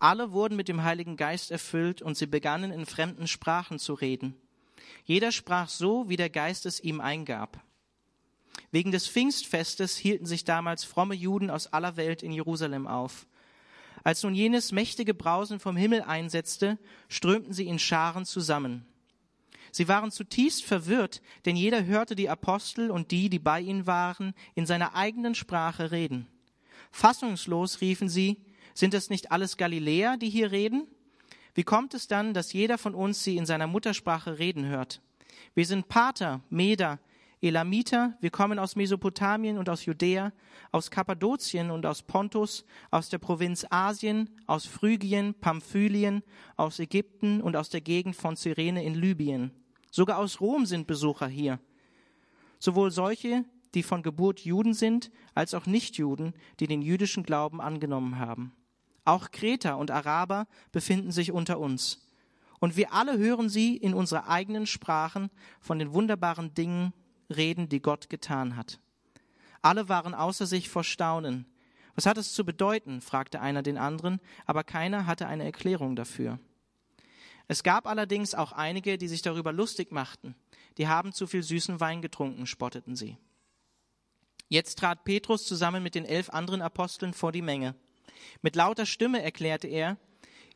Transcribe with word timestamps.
Alle 0.00 0.32
wurden 0.32 0.56
mit 0.56 0.68
dem 0.68 0.82
Heiligen 0.82 1.16
Geist 1.16 1.50
erfüllt 1.50 2.00
und 2.00 2.16
sie 2.16 2.26
begannen 2.26 2.72
in 2.72 2.86
fremden 2.86 3.28
Sprachen 3.28 3.78
zu 3.78 3.92
reden. 3.92 4.34
Jeder 5.04 5.30
sprach 5.30 5.68
so, 5.68 6.08
wie 6.08 6.16
der 6.16 6.30
Geist 6.30 6.64
es 6.64 6.80
ihm 6.80 7.02
eingab. 7.02 7.62
Wegen 8.70 8.92
des 8.92 9.06
Pfingstfestes 9.06 9.98
hielten 9.98 10.24
sich 10.24 10.44
damals 10.44 10.84
fromme 10.84 11.14
Juden 11.14 11.50
aus 11.50 11.66
aller 11.66 11.96
Welt 11.96 12.22
in 12.22 12.32
Jerusalem 12.32 12.86
auf. 12.86 13.26
Als 14.02 14.22
nun 14.22 14.34
jenes 14.34 14.72
mächtige 14.72 15.12
Brausen 15.12 15.60
vom 15.60 15.76
Himmel 15.76 16.00
einsetzte, 16.00 16.78
strömten 17.08 17.52
sie 17.52 17.66
in 17.66 17.78
Scharen 17.78 18.24
zusammen. 18.24 18.86
Sie 19.70 19.86
waren 19.86 20.10
zutiefst 20.10 20.64
verwirrt, 20.64 21.20
denn 21.44 21.56
jeder 21.56 21.84
hörte 21.84 22.16
die 22.16 22.30
Apostel 22.30 22.90
und 22.90 23.10
die, 23.10 23.28
die 23.28 23.38
bei 23.38 23.60
ihnen 23.60 23.86
waren, 23.86 24.32
in 24.54 24.64
seiner 24.64 24.94
eigenen 24.94 25.34
Sprache 25.34 25.90
reden. 25.90 26.26
Fassungslos 26.90 27.82
riefen 27.82 28.08
sie, 28.08 28.38
sind 28.74 28.94
es 28.94 29.10
nicht 29.10 29.32
alles 29.32 29.56
Galiläer, 29.56 30.16
die 30.16 30.30
hier 30.30 30.50
reden? 30.52 30.86
Wie 31.54 31.64
kommt 31.64 31.94
es 31.94 32.06
dann, 32.06 32.34
dass 32.34 32.52
jeder 32.52 32.78
von 32.78 32.94
uns 32.94 33.24
sie 33.24 33.36
in 33.36 33.46
seiner 33.46 33.66
Muttersprache 33.66 34.38
reden 34.38 34.66
hört? 34.66 35.02
Wir 35.54 35.66
sind 35.66 35.88
Pater, 35.88 36.40
Meder, 36.48 37.00
Elamiter, 37.42 38.16
wir 38.20 38.30
kommen 38.30 38.58
aus 38.58 38.76
Mesopotamien 38.76 39.56
und 39.56 39.68
aus 39.70 39.86
Judäa, 39.86 40.32
aus 40.72 40.90
Kappadokien 40.90 41.70
und 41.70 41.86
aus 41.86 42.02
Pontus, 42.02 42.66
aus 42.90 43.08
der 43.08 43.18
Provinz 43.18 43.66
Asien, 43.70 44.28
aus 44.46 44.66
Phrygien, 44.66 45.34
Pamphylien, 45.34 46.22
aus 46.56 46.78
Ägypten 46.78 47.40
und 47.40 47.56
aus 47.56 47.70
der 47.70 47.80
Gegend 47.80 48.14
von 48.14 48.36
Cyrene 48.36 48.84
in 48.84 48.94
Libyen. 48.94 49.52
Sogar 49.90 50.18
aus 50.18 50.40
Rom 50.40 50.66
sind 50.66 50.86
Besucher 50.86 51.28
hier. 51.28 51.58
Sowohl 52.58 52.90
solche, 52.90 53.44
die 53.74 53.82
von 53.82 54.02
Geburt 54.02 54.40
Juden 54.40 54.74
sind, 54.74 55.10
als 55.34 55.54
auch 55.54 55.64
Nichtjuden, 55.64 56.34
die 56.60 56.66
den 56.66 56.82
jüdischen 56.82 57.22
Glauben 57.22 57.60
angenommen 57.60 58.18
haben. 58.18 58.52
Auch 59.04 59.30
Kreter 59.30 59.78
und 59.78 59.90
Araber 59.90 60.46
befinden 60.72 61.12
sich 61.12 61.32
unter 61.32 61.58
uns. 61.58 62.06
Und 62.58 62.76
wir 62.76 62.92
alle 62.92 63.18
hören 63.18 63.48
sie 63.48 63.76
in 63.76 63.94
unserer 63.94 64.28
eigenen 64.28 64.66
Sprachen 64.66 65.30
von 65.60 65.78
den 65.78 65.94
wunderbaren 65.94 66.52
Dingen 66.54 66.92
reden, 67.34 67.68
die 67.68 67.80
Gott 67.80 68.10
getan 68.10 68.56
hat. 68.56 68.80
Alle 69.62 69.88
waren 69.88 70.14
außer 70.14 70.46
sich 70.46 70.68
vor 70.68 70.84
Staunen. 70.84 71.46
Was 71.94 72.06
hat 72.06 72.18
es 72.18 72.32
zu 72.32 72.44
bedeuten? 72.44 73.00
fragte 73.00 73.40
einer 73.40 73.62
den 73.62 73.78
anderen, 73.78 74.20
aber 74.46 74.64
keiner 74.64 75.06
hatte 75.06 75.26
eine 75.26 75.44
Erklärung 75.44 75.96
dafür. 75.96 76.38
Es 77.48 77.62
gab 77.62 77.86
allerdings 77.86 78.34
auch 78.34 78.52
einige, 78.52 78.96
die 78.96 79.08
sich 79.08 79.22
darüber 79.22 79.52
lustig 79.52 79.90
machten. 79.90 80.36
Die 80.78 80.86
haben 80.86 81.12
zu 81.12 81.26
viel 81.26 81.42
süßen 81.42 81.80
Wein 81.80 82.00
getrunken, 82.00 82.46
spotteten 82.46 82.94
sie. 82.94 83.18
Jetzt 84.48 84.78
trat 84.78 85.04
Petrus 85.04 85.46
zusammen 85.46 85.82
mit 85.82 85.94
den 85.94 86.04
elf 86.04 86.30
anderen 86.30 86.62
Aposteln 86.62 87.12
vor 87.12 87.32
die 87.32 87.42
Menge. 87.42 87.74
Mit 88.42 88.56
lauter 88.56 88.86
Stimme 88.86 89.22
erklärte 89.22 89.68
er, 89.68 89.96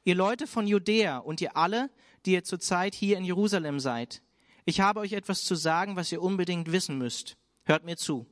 ihr 0.04 0.14
Leute 0.14 0.46
von 0.46 0.66
Judäa 0.66 1.18
und 1.18 1.40
ihr 1.40 1.56
alle, 1.56 1.90
die 2.26 2.32
ihr 2.32 2.44
zurzeit 2.44 2.94
hier 2.94 3.18
in 3.18 3.24
Jerusalem 3.24 3.80
seid, 3.80 4.22
ich 4.66 4.80
habe 4.80 5.00
euch 5.00 5.12
etwas 5.12 5.44
zu 5.44 5.54
sagen, 5.54 5.96
was 5.96 6.10
ihr 6.10 6.22
unbedingt 6.22 6.72
wissen 6.72 6.96
müsst. 6.96 7.36
Hört 7.64 7.84
mir 7.84 7.96
zu. 7.96 8.26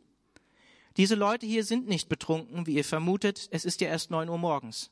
Diese 0.96 1.14
Leute 1.14 1.46
hier 1.46 1.64
sind 1.64 1.88
nicht 1.88 2.08
betrunken, 2.08 2.66
wie 2.66 2.74
ihr 2.74 2.84
vermutet, 2.84 3.48
es 3.50 3.64
ist 3.64 3.80
ja 3.80 3.88
erst 3.88 4.10
neun 4.10 4.28
Uhr 4.28 4.38
morgens. 4.38 4.90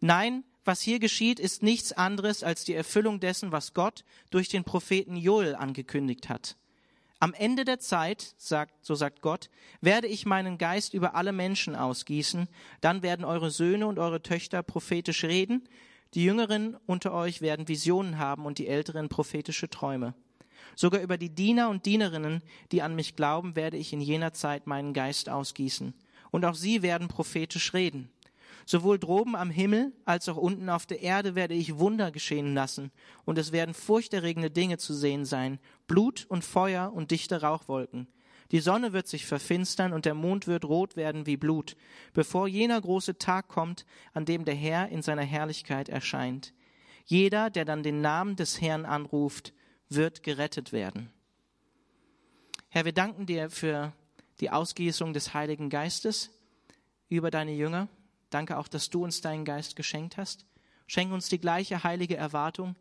Nein, 0.00 0.44
was 0.64 0.80
hier 0.80 0.98
geschieht, 0.98 1.40
ist 1.40 1.62
nichts 1.62 1.92
anderes 1.92 2.42
als 2.42 2.64
die 2.64 2.74
Erfüllung 2.74 3.20
dessen, 3.20 3.52
was 3.52 3.74
Gott 3.74 4.04
durch 4.30 4.48
den 4.48 4.64
Propheten 4.64 5.16
Joel 5.16 5.54
angekündigt 5.54 6.28
hat. 6.28 6.56
Am 7.20 7.34
Ende 7.34 7.64
der 7.64 7.80
Zeit, 7.80 8.34
sagt, 8.38 8.84
so 8.84 8.94
sagt 8.94 9.22
Gott, 9.22 9.50
werde 9.80 10.06
ich 10.06 10.24
meinen 10.24 10.56
Geist 10.56 10.94
über 10.94 11.16
alle 11.16 11.32
Menschen 11.32 11.74
ausgießen, 11.74 12.48
dann 12.80 13.02
werden 13.02 13.24
eure 13.24 13.50
Söhne 13.50 13.88
und 13.88 13.98
eure 13.98 14.22
Töchter 14.22 14.62
prophetisch 14.62 15.24
reden, 15.24 15.68
die 16.14 16.24
Jüngeren 16.24 16.76
unter 16.86 17.12
euch 17.12 17.40
werden 17.40 17.68
Visionen 17.68 18.18
haben 18.18 18.46
und 18.46 18.58
die 18.58 18.68
Älteren 18.68 19.08
prophetische 19.08 19.68
Träume. 19.68 20.14
Sogar 20.76 21.00
über 21.00 21.18
die 21.18 21.30
Diener 21.30 21.68
und 21.70 21.86
Dienerinnen, 21.86 22.42
die 22.70 22.82
an 22.82 22.94
mich 22.94 23.16
glauben, 23.16 23.56
werde 23.56 23.76
ich 23.76 23.92
in 23.92 24.00
jener 24.00 24.32
Zeit 24.32 24.66
meinen 24.66 24.94
Geist 24.94 25.28
ausgießen. 25.28 25.94
Und 26.30 26.44
auch 26.44 26.54
sie 26.54 26.82
werden 26.82 27.08
prophetisch 27.08 27.74
reden. 27.74 28.10
Sowohl 28.70 28.98
droben 28.98 29.34
am 29.34 29.48
Himmel 29.48 29.94
als 30.04 30.28
auch 30.28 30.36
unten 30.36 30.68
auf 30.68 30.84
der 30.84 31.00
Erde 31.00 31.34
werde 31.34 31.54
ich 31.54 31.78
Wunder 31.78 32.10
geschehen 32.10 32.52
lassen, 32.52 32.92
und 33.24 33.38
es 33.38 33.50
werden 33.50 33.72
furchterregende 33.72 34.50
Dinge 34.50 34.76
zu 34.76 34.92
sehen 34.92 35.24
sein, 35.24 35.58
Blut 35.86 36.26
und 36.28 36.44
Feuer 36.44 36.92
und 36.92 37.10
dichte 37.10 37.40
Rauchwolken. 37.40 38.08
Die 38.50 38.60
Sonne 38.60 38.92
wird 38.92 39.08
sich 39.08 39.24
verfinstern 39.24 39.94
und 39.94 40.04
der 40.04 40.12
Mond 40.12 40.46
wird 40.46 40.66
rot 40.66 40.96
werden 40.96 41.24
wie 41.24 41.38
Blut, 41.38 41.76
bevor 42.12 42.46
jener 42.46 42.78
große 42.78 43.16
Tag 43.16 43.48
kommt, 43.48 43.86
an 44.12 44.26
dem 44.26 44.44
der 44.44 44.54
Herr 44.54 44.90
in 44.90 45.00
seiner 45.00 45.22
Herrlichkeit 45.22 45.88
erscheint. 45.88 46.52
Jeder, 47.06 47.48
der 47.48 47.64
dann 47.64 47.82
den 47.82 48.02
Namen 48.02 48.36
des 48.36 48.60
Herrn 48.60 48.84
anruft, 48.84 49.54
wird 49.88 50.22
gerettet 50.22 50.74
werden. 50.74 51.08
Herr, 52.68 52.84
wir 52.84 52.92
danken 52.92 53.24
dir 53.24 53.48
für 53.48 53.94
die 54.40 54.50
Ausgießung 54.50 55.14
des 55.14 55.32
Heiligen 55.32 55.70
Geistes 55.70 56.28
über 57.08 57.30
deine 57.30 57.52
Jünger. 57.52 57.88
Danke 58.30 58.58
auch, 58.58 58.68
dass 58.68 58.90
du 58.90 59.04
uns 59.04 59.20
deinen 59.20 59.44
Geist 59.44 59.76
geschenkt 59.76 60.16
hast. 60.16 60.44
Schenk 60.86 61.12
uns 61.12 61.28
die 61.28 61.38
gleiche 61.38 61.84
heilige 61.84 62.16
Erwartung, 62.16 62.76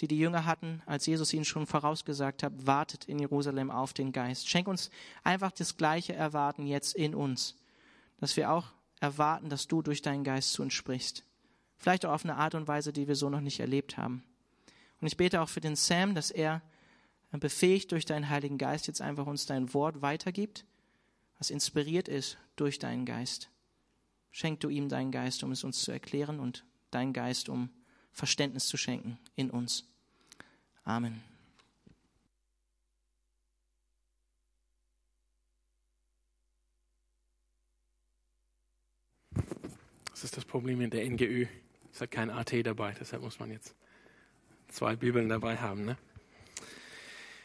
die 0.00 0.08
die 0.08 0.18
Jünger 0.18 0.46
hatten, 0.46 0.82
als 0.86 1.06
Jesus 1.06 1.32
ihnen 1.34 1.44
schon 1.44 1.66
vorausgesagt 1.66 2.42
hat, 2.42 2.66
wartet 2.66 3.04
in 3.04 3.18
Jerusalem 3.18 3.70
auf 3.70 3.92
den 3.92 4.12
Geist. 4.12 4.48
Schenk 4.48 4.66
uns 4.66 4.90
einfach 5.22 5.52
das 5.52 5.76
gleiche 5.76 6.14
Erwarten 6.14 6.66
jetzt 6.66 6.94
in 6.94 7.14
uns, 7.14 7.56
dass 8.18 8.36
wir 8.36 8.50
auch 8.50 8.68
erwarten, 9.00 9.50
dass 9.50 9.68
du 9.68 9.82
durch 9.82 10.00
deinen 10.02 10.24
Geist 10.24 10.52
zu 10.52 10.62
uns 10.62 10.72
sprichst. 10.72 11.24
Vielleicht 11.76 12.04
auch 12.06 12.12
auf 12.12 12.24
eine 12.24 12.36
Art 12.36 12.54
und 12.54 12.68
Weise, 12.68 12.92
die 12.92 13.08
wir 13.08 13.14
so 13.14 13.30
noch 13.30 13.40
nicht 13.40 13.60
erlebt 13.60 13.96
haben. 13.96 14.22
Und 15.00 15.06
ich 15.06 15.16
bete 15.16 15.40
auch 15.40 15.48
für 15.48 15.60
den 15.60 15.76
Sam, 15.76 16.14
dass 16.14 16.30
er 16.30 16.62
befähigt 17.32 17.92
durch 17.92 18.04
deinen 18.04 18.28
Heiligen 18.28 18.58
Geist 18.58 18.86
jetzt 18.86 19.00
einfach 19.00 19.26
uns 19.26 19.46
dein 19.46 19.72
Wort 19.72 20.02
weitergibt, 20.02 20.64
was 21.38 21.50
inspiriert 21.50 22.08
ist 22.08 22.38
durch 22.56 22.78
deinen 22.78 23.06
Geist. 23.06 23.50
Schenk 24.30 24.60
du 24.60 24.68
ihm 24.68 24.88
deinen 24.88 25.10
Geist, 25.10 25.42
um 25.42 25.52
es 25.52 25.64
uns 25.64 25.82
zu 25.82 25.92
erklären 25.92 26.40
und 26.40 26.64
deinen 26.90 27.12
Geist, 27.12 27.48
um 27.48 27.70
Verständnis 28.12 28.66
zu 28.66 28.76
schenken 28.76 29.18
in 29.36 29.50
uns. 29.50 29.84
Amen. 30.84 31.22
Das 40.10 40.24
ist 40.24 40.36
das 40.36 40.44
Problem 40.44 40.80
in 40.82 40.90
der 40.90 41.08
NGÖ. 41.08 41.46
Es 41.92 42.00
hat 42.00 42.10
kein 42.10 42.30
AT 42.30 42.52
dabei, 42.64 42.94
deshalb 42.98 43.22
muss 43.22 43.40
man 43.40 43.50
jetzt 43.50 43.74
zwei 44.68 44.94
Bibeln 44.94 45.28
dabei 45.28 45.56
haben. 45.56 45.84
Ne? 45.84 45.96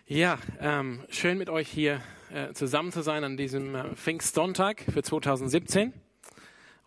Ja, 0.07 0.39
ähm, 0.59 1.03
schön 1.09 1.37
mit 1.37 1.49
euch 1.49 1.69
hier 1.69 2.01
äh, 2.31 2.53
zusammen 2.53 2.91
zu 2.91 3.01
sein 3.01 3.23
an 3.23 3.37
diesem 3.37 3.75
äh, 3.75 3.95
Pfingstsonntag 3.95 4.81
für 4.81 5.01
2017. 5.01 5.93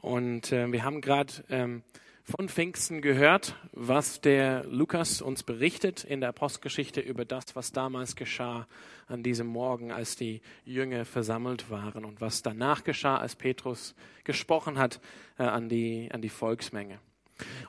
Und 0.08 0.52
äh, 0.52 0.72
wir 0.72 0.84
haben 0.84 1.02
gerade 1.02 1.34
ähm, 1.50 1.82
von 2.24 2.48
Pfingsten 2.48 3.02
gehört, 3.02 3.56
was 3.72 4.22
der 4.22 4.64
Lukas 4.64 5.20
uns 5.20 5.42
berichtet 5.42 6.02
in 6.02 6.20
der 6.20 6.30
Apostelgeschichte 6.30 7.02
über 7.02 7.26
das, 7.26 7.44
was 7.52 7.72
damals 7.72 8.16
geschah 8.16 8.66
an 9.06 9.22
diesem 9.22 9.46
Morgen, 9.46 9.92
als 9.92 10.16
die 10.16 10.40
Jünger 10.64 11.04
versammelt 11.04 11.68
waren 11.68 12.06
und 12.06 12.22
was 12.22 12.40
danach 12.40 12.84
geschah, 12.84 13.18
als 13.18 13.36
Petrus 13.36 13.94
gesprochen 14.24 14.78
hat 14.78 14.98
äh, 15.38 15.42
an, 15.42 15.68
die, 15.68 16.08
an 16.10 16.22
die 16.22 16.30
Volksmenge. 16.30 17.00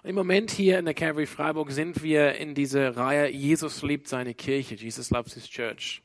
Im 0.06 0.16
Moment 0.16 0.50
hier 0.50 0.80
in 0.80 0.86
der 0.86 0.94
Calvary 0.94 1.26
Freiburg 1.26 1.72
sind 1.72 2.04
wir 2.04 2.36
in 2.36 2.56
dieser 2.56 2.96
Reihe 2.96 3.30
Jesus 3.30 3.84
liebt 3.84 4.08
seine 4.08 4.34
Kirche, 4.34 4.76
Jesus 4.76 5.10
loves 5.12 5.34
his 5.34 5.50
church. 5.50 6.02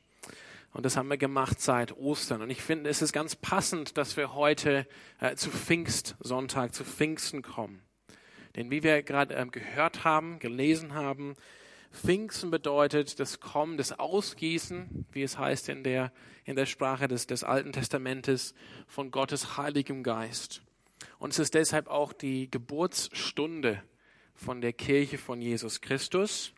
Und 0.75 0.85
das 0.85 0.97
haben 0.97 1.09
wir 1.09 1.15
gemacht 1.15 1.61
seit 1.61 1.95
Ostern. 1.95 2.41
Und 2.41 2.49
ich 2.49 2.61
finde, 2.61 2.89
es 2.89 3.01
ist 3.01 3.13
ganz 3.13 3.37
passend, 3.37 3.97
dass 3.97 4.17
wir 4.17 4.33
heute 4.33 4.85
äh, 5.21 5.33
zu 5.35 5.49
Pfingstsonntag, 5.49 6.73
zu 6.73 6.83
Pfingsten 6.83 7.41
kommen. 7.41 7.81
Denn 8.57 8.69
wie 8.69 8.83
wir 8.83 9.01
gerade 9.01 9.35
äh, 9.35 9.45
gehört 9.45 10.03
haben, 10.03 10.37
gelesen 10.37 10.93
haben, 10.93 11.35
Pfingsten 11.93 12.51
bedeutet 12.51 13.21
das 13.21 13.39
Kommen, 13.39 13.77
das 13.77 13.97
Ausgießen, 13.97 15.05
wie 15.13 15.23
es 15.23 15.37
heißt 15.37 15.69
in 15.69 15.85
der, 15.85 16.11
in 16.43 16.57
der 16.57 16.65
Sprache 16.65 17.07
des, 17.07 17.25
des 17.25 17.45
Alten 17.45 17.71
Testamentes, 17.71 18.53
von 18.85 19.11
Gottes 19.11 19.55
Heiligem 19.55 20.03
Geist. 20.03 20.61
Und 21.19 21.31
es 21.31 21.39
ist 21.39 21.53
deshalb 21.53 21.87
auch 21.87 22.11
die 22.11 22.51
Geburtsstunde 22.51 23.81
von 24.33 24.59
der 24.59 24.73
Kirche 24.73 25.19
von 25.19 25.41
Jesus 25.41 25.79
Christus, 25.79 26.51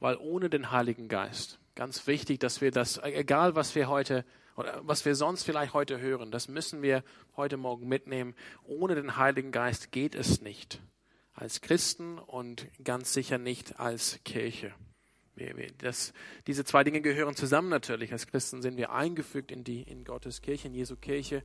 weil 0.00 0.16
ohne 0.16 0.48
den 0.48 0.70
Heiligen 0.70 1.08
Geist, 1.08 1.58
ganz 1.74 2.06
wichtig, 2.06 2.40
dass 2.40 2.60
wir 2.60 2.70
das, 2.70 2.98
egal 3.02 3.54
was 3.54 3.74
wir 3.74 3.88
heute 3.88 4.24
oder 4.56 4.80
was 4.84 5.04
wir 5.04 5.14
sonst 5.14 5.42
vielleicht 5.42 5.74
heute 5.74 6.00
hören, 6.00 6.30
das 6.30 6.48
müssen 6.48 6.82
wir 6.82 7.02
heute 7.36 7.56
Morgen 7.56 7.88
mitnehmen. 7.88 8.34
Ohne 8.64 8.94
den 8.94 9.16
Heiligen 9.16 9.50
Geist 9.50 9.90
geht 9.90 10.14
es 10.14 10.40
nicht. 10.40 10.80
Als 11.32 11.60
Christen 11.60 12.18
und 12.18 12.68
ganz 12.84 13.12
sicher 13.12 13.38
nicht 13.38 13.80
als 13.80 14.20
Kirche. 14.24 14.72
Das, 15.78 16.12
diese 16.46 16.64
zwei 16.64 16.84
Dinge 16.84 17.00
gehören 17.00 17.34
zusammen 17.34 17.68
natürlich. 17.68 18.12
Als 18.12 18.28
Christen 18.28 18.62
sind 18.62 18.76
wir 18.76 18.92
eingefügt 18.92 19.50
in 19.50 19.64
die, 19.64 19.82
in 19.82 20.04
Gottes 20.04 20.42
Kirche, 20.42 20.68
in 20.68 20.74
Jesu 20.74 20.94
Kirche. 20.94 21.42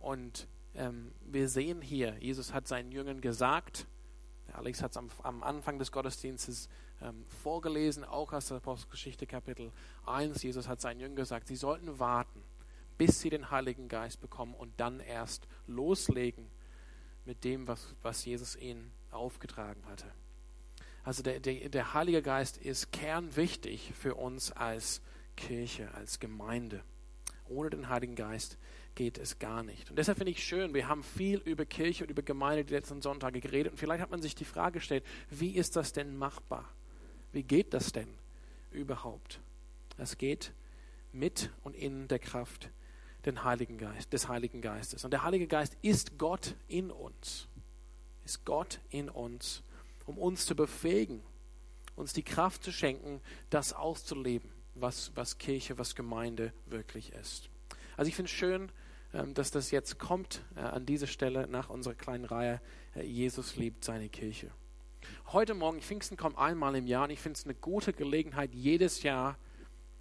Und 0.00 0.48
ähm, 0.74 1.12
wir 1.24 1.48
sehen 1.48 1.80
hier, 1.80 2.16
Jesus 2.18 2.52
hat 2.52 2.66
seinen 2.66 2.90
Jüngern 2.90 3.20
gesagt, 3.20 3.86
Alex 4.52 4.82
hat 4.82 4.90
es 4.90 4.96
am, 4.96 5.10
am, 5.22 5.44
Anfang 5.44 5.78
des 5.78 5.92
Gottesdienstes 5.92 6.68
ähm, 7.02 7.24
vorgelesen, 7.42 8.04
auch 8.04 8.32
aus 8.32 8.48
der 8.48 8.58
Apostelgeschichte 8.58 9.26
Kapitel 9.26 9.72
1. 10.06 10.42
Jesus 10.42 10.68
hat 10.68 10.80
seinen 10.80 11.00
Jüngern 11.00 11.16
gesagt, 11.16 11.48
sie 11.48 11.56
sollten 11.56 11.98
warten, 11.98 12.42
bis 12.98 13.20
sie 13.20 13.30
den 13.30 13.50
Heiligen 13.50 13.88
Geist 13.88 14.20
bekommen 14.20 14.54
und 14.54 14.72
dann 14.78 15.00
erst 15.00 15.46
loslegen 15.66 16.50
mit 17.24 17.44
dem, 17.44 17.66
was, 17.66 17.94
was 18.02 18.24
Jesus 18.24 18.56
ihnen 18.56 18.92
aufgetragen 19.10 19.84
hatte. 19.86 20.06
Also 21.02 21.22
der, 21.22 21.40
der, 21.40 21.68
der 21.68 21.94
Heilige 21.94 22.22
Geist 22.22 22.58
ist 22.58 22.92
kernwichtig 22.92 23.92
für 23.98 24.14
uns 24.14 24.52
als 24.52 25.00
Kirche, 25.36 25.92
als 25.94 26.20
Gemeinde. 26.20 26.82
Ohne 27.48 27.70
den 27.70 27.88
Heiligen 27.88 28.14
Geist 28.14 28.58
geht 28.94 29.18
es 29.18 29.38
gar 29.38 29.62
nicht. 29.62 29.90
Und 29.90 29.96
deshalb 29.96 30.18
finde 30.18 30.32
ich 30.32 30.44
schön, 30.44 30.74
wir 30.74 30.88
haben 30.88 31.02
viel 31.02 31.38
über 31.38 31.64
Kirche 31.64 32.04
und 32.04 32.10
über 32.10 32.22
Gemeinde 32.22 32.64
die 32.64 32.74
letzten 32.74 33.00
Sonntage 33.00 33.40
geredet 33.40 33.72
und 33.72 33.78
vielleicht 33.78 34.02
hat 34.02 34.10
man 34.10 34.20
sich 34.20 34.34
die 34.34 34.44
Frage 34.44 34.74
gestellt, 34.74 35.04
wie 35.30 35.52
ist 35.52 35.76
das 35.76 35.92
denn 35.92 36.16
machbar? 36.16 36.68
Wie 37.32 37.42
geht 37.42 37.74
das 37.74 37.92
denn 37.92 38.08
überhaupt? 38.70 39.40
Es 39.96 40.18
geht 40.18 40.52
mit 41.12 41.50
und 41.62 41.74
in 41.74 42.08
der 42.08 42.18
Kraft 42.18 42.70
Heiligen 43.44 43.78
Geist, 43.78 44.12
des 44.12 44.28
Heiligen 44.28 44.60
Geistes. 44.60 45.04
Und 45.04 45.12
der 45.12 45.24
Heilige 45.24 45.46
Geist 45.46 45.76
ist 45.82 46.18
Gott 46.18 46.54
in 46.68 46.90
uns. 46.90 47.48
Ist 48.24 48.44
Gott 48.44 48.80
in 48.90 49.08
uns, 49.08 49.62
um 50.06 50.18
uns 50.18 50.46
zu 50.46 50.54
befähigen, 50.54 51.22
uns 51.96 52.12
die 52.12 52.22
Kraft 52.22 52.64
zu 52.64 52.72
schenken, 52.72 53.20
das 53.50 53.72
auszuleben, 53.72 54.50
was, 54.74 55.12
was 55.14 55.38
Kirche, 55.38 55.78
was 55.78 55.94
Gemeinde 55.94 56.52
wirklich 56.66 57.12
ist. 57.12 57.50
Also 57.96 58.08
ich 58.08 58.16
finde 58.16 58.30
es 58.30 58.36
schön, 58.36 58.72
ähm, 59.12 59.34
dass 59.34 59.50
das 59.50 59.70
jetzt 59.70 59.98
kommt 59.98 60.42
äh, 60.56 60.60
an 60.60 60.86
diese 60.86 61.06
Stelle 61.06 61.46
nach 61.48 61.68
unserer 61.68 61.94
kleinen 61.94 62.24
Reihe 62.24 62.60
äh, 62.94 63.02
Jesus 63.02 63.56
liebt 63.56 63.84
seine 63.84 64.08
Kirche. 64.08 64.50
Heute 65.32 65.54
Morgen, 65.54 65.80
Pfingsten 65.80 66.16
kommt 66.16 66.36
einmal 66.38 66.74
im 66.74 66.88
Jahr 66.88 67.04
und 67.04 67.10
ich 67.10 67.20
finde 67.20 67.38
es 67.38 67.44
eine 67.44 67.54
gute 67.54 67.92
Gelegenheit, 67.92 68.52
jedes 68.52 69.04
Jahr 69.04 69.38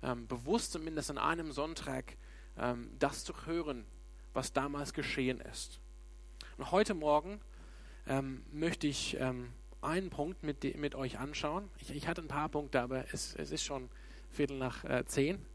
ähm, 0.02 0.26
bewusst 0.26 0.72
zumindest 0.72 1.12
an 1.12 1.20
einem 1.20 1.52
Sonntag 1.52 2.18
ähm, 2.58 2.90
das 2.98 3.26
zu 3.26 3.46
hören, 3.46 3.86
was 4.34 4.54
damals 4.54 4.92
geschehen 4.92 5.40
ist. 5.40 5.82
Und 6.58 6.72
heute 6.72 6.96
Morgen 6.96 7.42
ähm, 8.08 8.44
möchte 8.52 8.88
ich 8.88 9.18
ähm, 9.20 9.54
einen 9.82 10.10
Punkt 10.10 10.42
mit, 10.42 10.64
mit 10.76 10.96
euch 10.96 11.20
anschauen. 11.20 11.70
Ich, 11.78 11.96
ich, 11.96 12.08
hatte 12.08 12.24
ein 12.24 12.28
paar 12.28 12.50
Punkte, 12.50 12.82
aber 12.82 13.06
es, 13.14 13.36
es 13.36 13.52
ist 13.52 13.64
schon 13.64 13.88
Viertel 14.32 14.58
nach 14.58 14.84
äh, 14.84 15.06
zehn. 15.06 15.46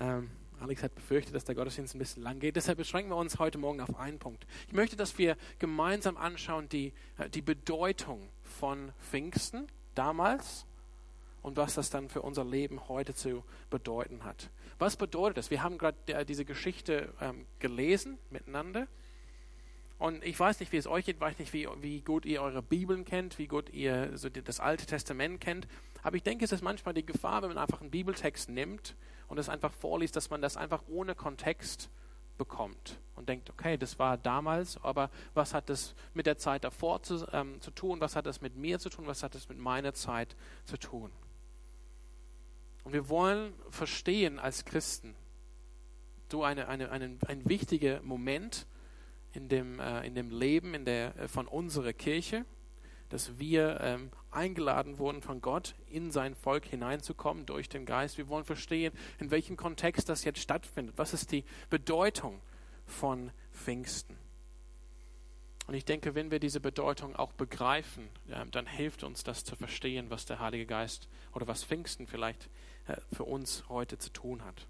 Ähm, 0.00 0.28
Alex 0.60 0.82
hat 0.82 0.94
befürchtet, 0.94 1.34
dass 1.34 1.44
der 1.44 1.54
Gottesdienst 1.54 1.94
ein 1.94 1.98
bisschen 1.98 2.22
lang 2.22 2.40
geht. 2.40 2.56
Deshalb 2.56 2.78
beschränken 2.78 3.10
wir 3.10 3.16
uns 3.16 3.38
heute 3.38 3.58
Morgen 3.58 3.80
auf 3.80 3.96
einen 3.96 4.18
Punkt. 4.18 4.46
Ich 4.66 4.72
möchte, 4.72 4.96
dass 4.96 5.18
wir 5.18 5.36
gemeinsam 5.58 6.16
anschauen 6.16 6.68
die, 6.68 6.92
äh, 7.18 7.28
die 7.28 7.42
Bedeutung 7.42 8.28
von 8.54 8.92
Pfingsten 9.10 9.66
damals 9.94 10.66
und 11.42 11.56
was 11.56 11.74
das 11.74 11.90
dann 11.90 12.08
für 12.08 12.22
unser 12.22 12.44
Leben 12.44 12.88
heute 12.88 13.14
zu 13.14 13.44
bedeuten 13.68 14.24
hat. 14.24 14.50
Was 14.78 14.96
bedeutet 14.96 15.36
das? 15.36 15.50
Wir 15.50 15.62
haben 15.62 15.76
gerade 15.76 15.96
äh, 16.06 16.24
diese 16.24 16.44
Geschichte 16.44 17.12
ähm, 17.20 17.46
gelesen 17.58 18.18
miteinander. 18.30 18.88
Und 19.98 20.24
ich 20.24 20.38
weiß 20.38 20.60
nicht, 20.60 20.72
wie 20.72 20.76
es 20.76 20.86
euch 20.86 21.04
geht, 21.04 21.20
weiß 21.20 21.38
nicht, 21.38 21.52
wie, 21.52 21.68
wie 21.80 22.00
gut 22.00 22.24
ihr 22.24 22.42
eure 22.42 22.62
Bibeln 22.62 23.04
kennt, 23.04 23.38
wie 23.38 23.46
gut 23.46 23.70
ihr 23.70 24.16
so 24.16 24.28
das 24.28 24.58
Alte 24.58 24.86
Testament 24.86 25.40
kennt. 25.40 25.68
Aber 26.02 26.16
ich 26.16 26.22
denke, 26.22 26.44
es 26.44 26.52
ist 26.52 26.62
manchmal 26.62 26.94
die 26.94 27.06
Gefahr, 27.06 27.42
wenn 27.42 27.50
man 27.50 27.58
einfach 27.58 27.80
einen 27.80 27.90
Bibeltext 27.90 28.48
nimmt 28.48 28.96
und 29.28 29.38
es 29.38 29.48
einfach 29.48 29.72
vorliest, 29.72 30.16
dass 30.16 30.30
man 30.30 30.42
das 30.42 30.56
einfach 30.56 30.82
ohne 30.88 31.14
Kontext 31.14 31.90
bekommt 32.36 32.98
und 33.16 33.28
denkt, 33.28 33.50
okay, 33.50 33.76
das 33.76 33.98
war 33.98 34.18
damals, 34.18 34.82
aber 34.82 35.10
was 35.34 35.54
hat 35.54 35.68
das 35.68 35.94
mit 36.14 36.26
der 36.26 36.38
Zeit 36.38 36.64
davor 36.64 37.02
zu, 37.02 37.26
ähm, 37.32 37.60
zu 37.60 37.70
tun? 37.70 38.00
Was 38.00 38.16
hat 38.16 38.26
das 38.26 38.40
mit 38.40 38.56
mir 38.56 38.78
zu 38.78 38.90
tun? 38.90 39.06
Was 39.06 39.22
hat 39.22 39.34
das 39.34 39.48
mit 39.48 39.58
meiner 39.58 39.94
Zeit 39.94 40.36
zu 40.64 40.76
tun? 40.76 41.10
Und 42.84 42.92
wir 42.92 43.08
wollen 43.08 43.54
verstehen 43.70 44.38
als 44.38 44.64
Christen, 44.64 45.14
so 46.30 46.42
eine, 46.42 46.66
eine, 46.66 46.90
eine, 46.90 47.16
ein 47.28 47.48
wichtiger 47.48 48.02
Moment 48.02 48.66
in 49.32 49.48
dem, 49.48 49.78
äh, 49.78 50.04
in 50.04 50.16
dem 50.16 50.30
Leben 50.30 50.74
in 50.74 50.84
der, 50.84 51.16
äh, 51.16 51.28
von 51.28 51.46
unserer 51.46 51.92
Kirche, 51.92 52.44
dass 53.14 53.38
wir 53.38 53.80
ähm, 53.80 54.10
eingeladen 54.32 54.98
wurden 54.98 55.22
von 55.22 55.40
Gott, 55.40 55.76
in 55.88 56.10
sein 56.10 56.34
Volk 56.34 56.64
hineinzukommen 56.64 57.46
durch 57.46 57.68
den 57.68 57.86
Geist. 57.86 58.18
Wir 58.18 58.26
wollen 58.26 58.44
verstehen, 58.44 58.92
in 59.20 59.30
welchem 59.30 59.56
Kontext 59.56 60.08
das 60.08 60.24
jetzt 60.24 60.40
stattfindet. 60.40 60.98
Was 60.98 61.14
ist 61.14 61.30
die 61.30 61.44
Bedeutung 61.70 62.40
von 62.86 63.30
Pfingsten? 63.52 64.16
Und 65.68 65.74
ich 65.74 65.84
denke, 65.84 66.16
wenn 66.16 66.32
wir 66.32 66.40
diese 66.40 66.58
Bedeutung 66.58 67.14
auch 67.14 67.30
begreifen, 67.30 68.08
äh, 68.28 68.44
dann 68.50 68.66
hilft 68.66 69.04
uns 69.04 69.22
das 69.22 69.44
zu 69.44 69.54
verstehen, 69.54 70.10
was 70.10 70.26
der 70.26 70.40
Heilige 70.40 70.66
Geist 70.66 71.08
oder 71.34 71.46
was 71.46 71.62
Pfingsten 71.62 72.08
vielleicht 72.08 72.50
äh, 72.88 72.96
für 73.12 73.22
uns 73.22 73.62
heute 73.68 73.96
zu 73.96 74.10
tun 74.10 74.44
hat. 74.44 74.66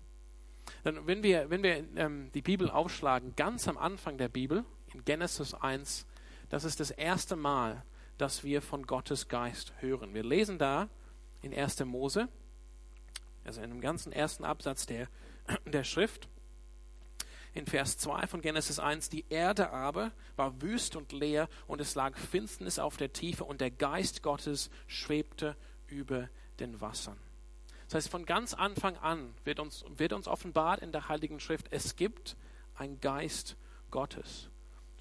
Dann, 0.82 1.06
wenn 1.06 1.22
wir, 1.22 1.48
wenn 1.48 1.62
wir 1.62 1.82
ähm, 1.96 2.30
die 2.34 2.42
Bibel 2.42 2.68
aufschlagen, 2.68 3.34
ganz 3.36 3.68
am 3.68 3.78
Anfang 3.78 4.18
der 4.18 4.28
Bibel, 4.28 4.66
in 4.92 5.02
Genesis 5.06 5.54
1, 5.54 6.04
das 6.50 6.64
ist 6.64 6.78
das 6.78 6.90
erste 6.90 7.36
Mal, 7.36 7.82
dass 8.18 8.44
wir 8.44 8.62
von 8.62 8.86
Gottes 8.86 9.28
Geist 9.28 9.72
hören. 9.80 10.14
Wir 10.14 10.24
lesen 10.24 10.58
da 10.58 10.88
in 11.42 11.54
1. 11.54 11.84
Mose, 11.84 12.28
also 13.44 13.60
in 13.60 13.70
dem 13.70 13.80
ganzen 13.80 14.12
ersten 14.12 14.44
Absatz 14.44 14.86
der, 14.86 15.08
der 15.66 15.84
Schrift, 15.84 16.28
in 17.54 17.66
Vers 17.66 17.98
2 17.98 18.26
von 18.26 18.40
Genesis 18.40 18.80
1, 18.80 19.10
die 19.10 19.24
Erde 19.28 19.70
aber 19.70 20.10
war 20.34 20.60
wüst 20.60 20.96
und 20.96 21.12
leer 21.12 21.48
und 21.68 21.80
es 21.80 21.94
lag 21.94 22.16
Finsternis 22.16 22.80
auf 22.80 22.96
der 22.96 23.12
Tiefe 23.12 23.44
und 23.44 23.60
der 23.60 23.70
Geist 23.70 24.22
Gottes 24.22 24.70
schwebte 24.88 25.56
über 25.86 26.28
den 26.58 26.80
Wassern. 26.80 27.16
Das 27.86 27.94
heißt, 27.94 28.08
von 28.08 28.26
ganz 28.26 28.54
Anfang 28.54 28.96
an 28.96 29.34
wird 29.44 29.60
uns, 29.60 29.84
wird 29.88 30.12
uns 30.12 30.26
offenbart 30.26 30.82
in 30.82 30.90
der 30.90 31.08
Heiligen 31.08 31.38
Schrift, 31.38 31.68
es 31.70 31.94
gibt 31.94 32.36
einen 32.74 33.00
Geist 33.00 33.56
Gottes. 33.92 34.50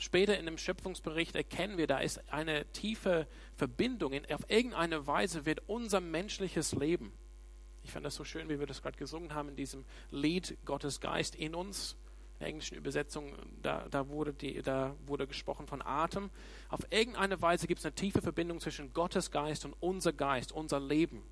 Später 0.04 0.38
in 0.38 0.46
dem 0.46 0.58
Schöpfungsbericht 0.58 1.34
erkennen 1.34 1.78
wir, 1.78 1.88
da 1.88 2.00
ist 2.00 2.30
eine 2.30 2.70
tiefe 2.74 3.26
Verbindung. 3.56 4.14
auf 4.34 4.50
irgendeine 4.50 5.08
Weise 5.08 5.46
wird 5.46 5.62
unser 5.68 6.02
menschliches 6.02 6.74
Leben, 6.74 7.14
ich 7.84 7.92
fand 7.92 8.06
das 8.06 8.16
so 8.16 8.26
schön, 8.26 8.50
wie 8.50 8.60
wir 8.60 8.68
das 8.68 8.82
gerade 8.82 8.98
gesungen 8.98 9.34
haben 9.34 9.48
in 9.48 9.56
diesem 9.56 9.86
Lied 10.12 10.58
Gottes 10.66 11.00
Geist 11.00 11.36
in 11.36 11.56
uns, 11.56 11.96
in 12.34 12.40
der 12.40 12.48
englischen 12.50 12.76
Übersetzung, 12.76 13.34
da, 13.62 13.88
da, 13.90 14.10
wurde 14.10 14.34
die, 14.34 14.62
da 14.62 14.94
wurde 15.06 15.26
gesprochen 15.26 15.68
von 15.68 15.82
Atem. 15.82 16.32
Auf 16.68 16.82
irgendeine 16.90 17.42
Weise 17.42 17.66
gibt 17.66 17.80
es 17.80 17.86
eine 17.86 17.96
tiefe 17.96 18.22
Verbindung 18.22 18.60
zwischen 18.60 18.92
Gottes 18.92 19.32
Geist 19.32 19.64
und 19.64 19.74
unser 19.80 20.12
Geist, 20.12 20.52
unser 20.52 20.82
Leben 20.82 21.24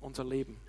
unser 0.00 0.24
Leben. 0.24 0.60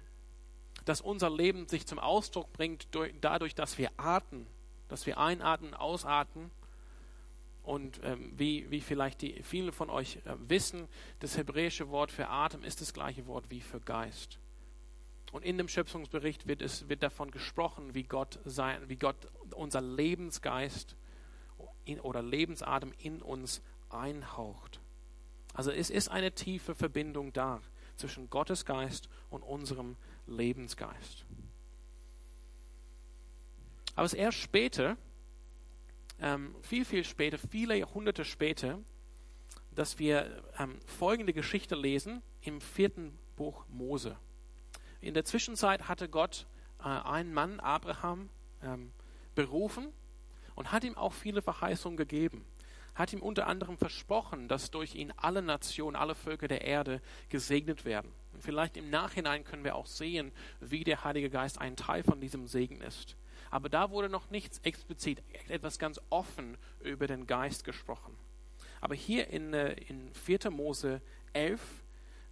Dass 0.85 1.01
unser 1.01 1.29
Leben 1.29 1.67
sich 1.67 1.85
zum 1.85 1.99
Ausdruck 1.99 2.51
bringt 2.51 2.87
durch, 2.95 3.13
dadurch, 3.21 3.53
dass 3.53 3.77
wir 3.77 3.91
atmen, 3.97 4.47
dass 4.91 5.05
wir 5.05 5.17
einatmen, 5.17 5.73
ausatmen. 5.73 6.51
Und 7.63 8.01
ähm, 8.03 8.33
wie, 8.35 8.69
wie 8.69 8.81
vielleicht 8.81 9.21
die, 9.21 9.41
viele 9.43 9.71
von 9.71 9.89
euch 9.89 10.17
äh, 10.25 10.35
wissen, 10.47 10.87
das 11.19 11.37
hebräische 11.37 11.89
Wort 11.89 12.11
für 12.11 12.27
Atem 12.27 12.63
ist 12.63 12.81
das 12.81 12.93
gleiche 12.93 13.25
Wort 13.27 13.45
wie 13.49 13.61
für 13.61 13.79
Geist. 13.79 14.39
Und 15.31 15.45
in 15.45 15.57
dem 15.57 15.69
Schöpfungsbericht 15.69 16.47
wird, 16.47 16.61
es, 16.61 16.89
wird 16.89 17.03
davon 17.03 17.31
gesprochen, 17.31 17.93
wie 17.95 18.03
Gott, 18.03 18.39
sein, 18.43 18.81
wie 18.89 18.97
Gott 18.97 19.15
unser 19.55 19.79
Lebensgeist 19.79 20.97
in, 21.85 22.01
oder 22.01 22.21
Lebensatem 22.21 22.93
in 22.97 23.21
uns 23.21 23.61
einhaucht. 23.89 24.81
Also 25.53 25.71
es 25.71 25.89
ist 25.89 26.09
eine 26.09 26.33
tiefe 26.33 26.75
Verbindung 26.75 27.31
da 27.31 27.61
zwischen 27.95 28.29
Gottes 28.29 28.65
Geist 28.65 29.07
und 29.29 29.43
unserem 29.43 29.95
Lebensgeist. 30.27 31.25
Aber 33.95 34.05
es 34.05 34.13
ist 34.13 34.19
erst 34.19 34.37
später, 34.37 34.97
ähm, 36.19 36.55
viel, 36.61 36.85
viel 36.85 37.03
später, 37.03 37.37
viele 37.37 37.77
Jahrhunderte 37.77 38.25
später, 38.25 38.79
dass 39.73 39.99
wir 39.99 40.43
ähm, 40.59 40.79
folgende 40.85 41.33
Geschichte 41.33 41.75
lesen 41.75 42.21
im 42.41 42.61
vierten 42.61 43.17
Buch 43.35 43.65
Mose. 43.69 44.17
In 44.99 45.13
der 45.13 45.25
Zwischenzeit 45.25 45.87
hatte 45.87 46.09
Gott 46.09 46.45
äh, 46.79 46.83
einen 46.83 47.33
Mann, 47.33 47.59
Abraham, 47.59 48.29
ähm, 48.61 48.91
berufen 49.33 49.87
und 50.55 50.71
hat 50.71 50.83
ihm 50.83 50.97
auch 50.97 51.13
viele 51.13 51.41
Verheißungen 51.41 51.97
gegeben 51.97 52.45
hat 52.93 53.13
ihm 53.13 53.21
unter 53.21 53.47
anderem 53.47 53.77
versprochen, 53.77 54.47
dass 54.47 54.71
durch 54.71 54.95
ihn 54.95 55.13
alle 55.17 55.41
Nationen, 55.41 55.95
alle 55.95 56.15
Völker 56.15 56.47
der 56.47 56.61
Erde 56.61 57.01
gesegnet 57.29 57.85
werden. 57.85 58.11
Und 58.33 58.43
vielleicht 58.43 58.77
im 58.77 58.89
Nachhinein 58.89 59.43
können 59.43 59.63
wir 59.63 59.75
auch 59.75 59.85
sehen, 59.85 60.31
wie 60.59 60.83
der 60.83 61.03
Heilige 61.03 61.29
Geist 61.29 61.59
ein 61.59 61.75
Teil 61.75 62.03
von 62.03 62.19
diesem 62.19 62.47
Segen 62.47 62.81
ist. 62.81 63.15
Aber 63.51 63.69
da 63.69 63.91
wurde 63.91 64.09
noch 64.09 64.29
nichts 64.29 64.59
explizit, 64.59 65.21
etwas 65.49 65.77
ganz 65.77 65.99
offen 66.09 66.57
über 66.79 67.05
den 67.05 67.27
Geist 67.27 67.63
gesprochen. 67.63 68.17
Aber 68.79 68.95
hier 68.95 69.27
in, 69.27 69.53
äh, 69.53 69.73
in 69.73 70.13
4. 70.13 70.49
Mose 70.49 71.01
11, 71.33 71.61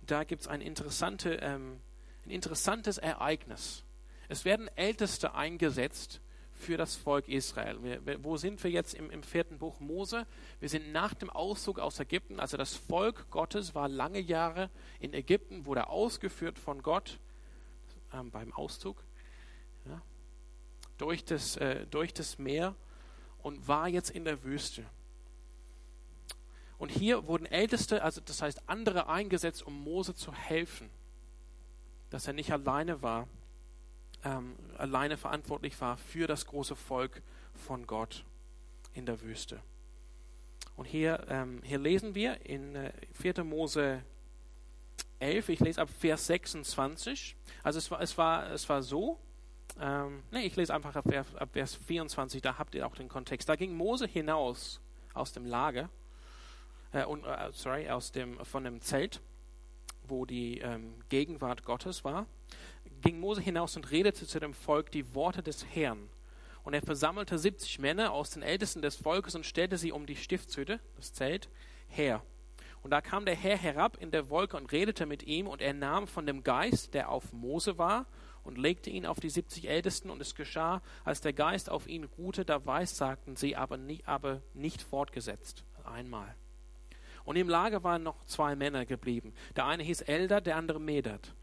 da 0.01 0.23
gibt 0.23 0.41
es 0.41 0.47
ein, 0.47 0.61
interessante, 0.61 1.35
ähm, 1.35 1.79
ein 2.25 2.31
interessantes 2.31 2.97
Ereignis. 2.97 3.83
Es 4.29 4.45
werden 4.45 4.69
Älteste 4.75 5.35
eingesetzt 5.35 6.21
für 6.53 6.77
das 6.77 6.95
Volk 6.95 7.27
Israel. 7.27 7.81
Wir, 7.83 8.23
wo 8.23 8.37
sind 8.37 8.63
wir 8.63 8.71
jetzt 8.71 8.93
im, 8.93 9.11
im 9.11 9.23
vierten 9.23 9.57
Buch 9.59 9.79
Mose? 9.79 10.25
Wir 10.59 10.69
sind 10.69 10.91
nach 10.91 11.13
dem 11.13 11.29
Auszug 11.29 11.79
aus 11.79 11.99
Ägypten. 11.99 12.39
Also 12.39 12.57
das 12.57 12.75
Volk 12.75 13.29
Gottes 13.29 13.75
war 13.75 13.87
lange 13.87 14.19
Jahre 14.19 14.69
in 14.99 15.13
Ägypten, 15.13 15.65
wurde 15.65 15.87
ausgeführt 15.87 16.59
von 16.59 16.81
Gott 16.81 17.19
ähm, 18.13 18.31
beim 18.31 18.53
Auszug 18.53 19.03
ja, 19.85 20.01
durch, 20.99 21.25
das, 21.25 21.57
äh, 21.57 21.87
durch 21.87 22.13
das 22.13 22.37
Meer 22.37 22.75
und 23.41 23.67
war 23.67 23.87
jetzt 23.87 24.11
in 24.11 24.25
der 24.25 24.43
Wüste. 24.43 24.85
Und 26.77 26.89
hier 26.89 27.27
wurden 27.27 27.45
Älteste, 27.45 28.03
also 28.03 28.21
das 28.21 28.41
heißt 28.41 28.69
andere 28.69 29.09
eingesetzt, 29.09 29.63
um 29.63 29.83
Mose 29.83 30.13
zu 30.13 30.33
helfen, 30.33 30.89
dass 32.11 32.27
er 32.27 32.33
nicht 32.33 32.51
alleine 32.51 33.01
war 33.01 33.27
ähm, 34.23 34.55
alleine 34.77 35.17
verantwortlich 35.17 35.79
war 35.81 35.97
für 35.97 36.27
das 36.27 36.45
große 36.45 36.75
Volk 36.75 37.21
von 37.53 37.87
Gott 37.87 38.25
in 38.93 39.05
der 39.05 39.21
Wüste. 39.21 39.61
Und 40.75 40.85
hier, 40.85 41.25
ähm, 41.29 41.61
hier 41.63 41.79
lesen 41.79 42.15
wir 42.15 42.45
in 42.45 42.75
äh, 42.75 42.91
4. 43.13 43.43
Mose 43.43 44.03
11, 45.19 45.49
ich 45.49 45.59
lese 45.59 45.81
ab 45.81 45.89
Vers 45.99 46.27
26. 46.27 47.35
Also 47.63 47.79
es 47.79 47.91
war, 47.91 48.01
es 48.01 48.17
war, 48.17 48.51
es 48.51 48.67
war 48.69 48.81
so, 48.81 49.19
ähm, 49.81 50.23
nee, 50.31 50.45
ich 50.45 50.55
lese 50.55 50.73
einfach 50.73 50.95
ab, 50.95 51.05
ab 51.07 51.49
Vers 51.53 51.75
24, 51.75 52.41
da 52.41 52.57
habt 52.57 52.75
ihr 52.75 52.85
auch 52.85 52.95
den 52.95 53.09
Kontext. 53.09 53.47
Da 53.49 53.55
ging 53.55 53.75
Mose 53.75 54.05
hinaus 54.07 54.81
aus 55.13 55.33
dem 55.33 55.45
Lager, 55.45 55.89
äh, 56.91 57.05
und, 57.05 57.23
äh, 57.25 57.49
sorry, 57.51 57.89
aus 57.89 58.11
dem, 58.11 58.43
von 58.45 58.63
dem 58.63 58.81
Zelt, 58.81 59.21
wo 60.07 60.25
die 60.25 60.59
ähm, 60.59 60.95
Gegenwart 61.09 61.63
Gottes 61.63 62.03
war 62.03 62.25
ging 63.01 63.19
Mose 63.19 63.41
hinaus 63.41 63.75
und 63.75 63.91
redete 63.91 64.27
zu 64.27 64.39
dem 64.39 64.53
Volk 64.53 64.91
die 64.91 65.13
Worte 65.15 65.41
des 65.43 65.65
Herrn. 65.73 66.09
Und 66.63 66.73
er 66.73 66.81
versammelte 66.81 67.37
70 67.37 67.79
Männer 67.79 68.11
aus 68.11 68.31
den 68.31 68.43
Ältesten 68.43 68.81
des 68.81 68.95
Volkes 68.95 69.35
und 69.35 69.45
stellte 69.45 69.77
sie 69.77 69.91
um 69.91 70.05
die 70.05 70.15
Stiftshütte, 70.15 70.79
das 70.97 71.13
Zelt, 71.13 71.49
her. 71.87 72.21
Und 72.81 72.91
da 72.91 73.01
kam 73.01 73.25
der 73.25 73.35
Herr 73.35 73.57
herab 73.57 73.97
in 73.99 74.11
der 74.11 74.29
Wolke 74.29 74.57
und 74.57 74.71
redete 74.71 75.05
mit 75.05 75.23
ihm, 75.23 75.47
und 75.47 75.61
er 75.61 75.73
nahm 75.73 76.07
von 76.07 76.25
dem 76.25 76.43
Geist, 76.43 76.93
der 76.93 77.09
auf 77.09 77.33
Mose 77.33 77.77
war, 77.77 78.05
und 78.49 78.57
legte 78.57 78.89
ihn 78.89 79.05
auf 79.05 79.19
die 79.19 79.29
70 79.29 79.69
Ältesten, 79.69 80.09
und 80.09 80.19
es 80.21 80.33
geschah, 80.33 80.81
als 81.05 81.21
der 81.21 81.33
Geist 81.33 81.69
auf 81.69 81.87
ihn 81.87 82.03
ruhte, 82.03 82.45
da 82.45 82.65
weissagten 82.65 83.35
sie, 83.35 83.55
aber 83.55 83.77
nicht, 83.77 84.07
aber 84.07 84.41
nicht 84.55 84.81
fortgesetzt. 84.81 85.63
Einmal. 85.85 86.35
Und 87.25 87.35
im 87.35 87.47
Lager 87.47 87.83
waren 87.83 88.01
noch 88.01 88.25
zwei 88.25 88.55
Männer 88.55 88.87
geblieben. 88.87 89.35
Der 89.55 89.67
eine 89.67 89.83
hieß 89.83 90.01
Eldad, 90.01 90.47
der 90.47 90.55
andere 90.55 90.79
Medad. 90.79 91.35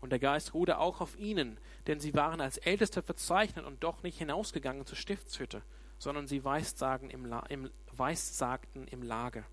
Und 0.00 0.10
der 0.10 0.18
Geist 0.18 0.52
ruhte 0.52 0.78
auch 0.78 1.00
auf 1.00 1.18
ihnen, 1.18 1.58
denn 1.86 1.98
sie 1.98 2.14
waren 2.14 2.42
als 2.42 2.58
Älteste 2.58 3.02
verzeichnet 3.02 3.64
und 3.64 3.82
doch 3.82 4.02
nicht 4.02 4.18
hinausgegangen 4.18 4.84
zur 4.84 4.96
Stiftshütte, 4.96 5.62
sondern 5.98 6.26
sie 6.26 6.44
weissagten 6.44 7.08
im, 7.08 7.24
La 7.24 7.40
im, 7.48 7.70
weissagten 7.92 8.86
im 8.88 9.02
Lager. 9.02 9.44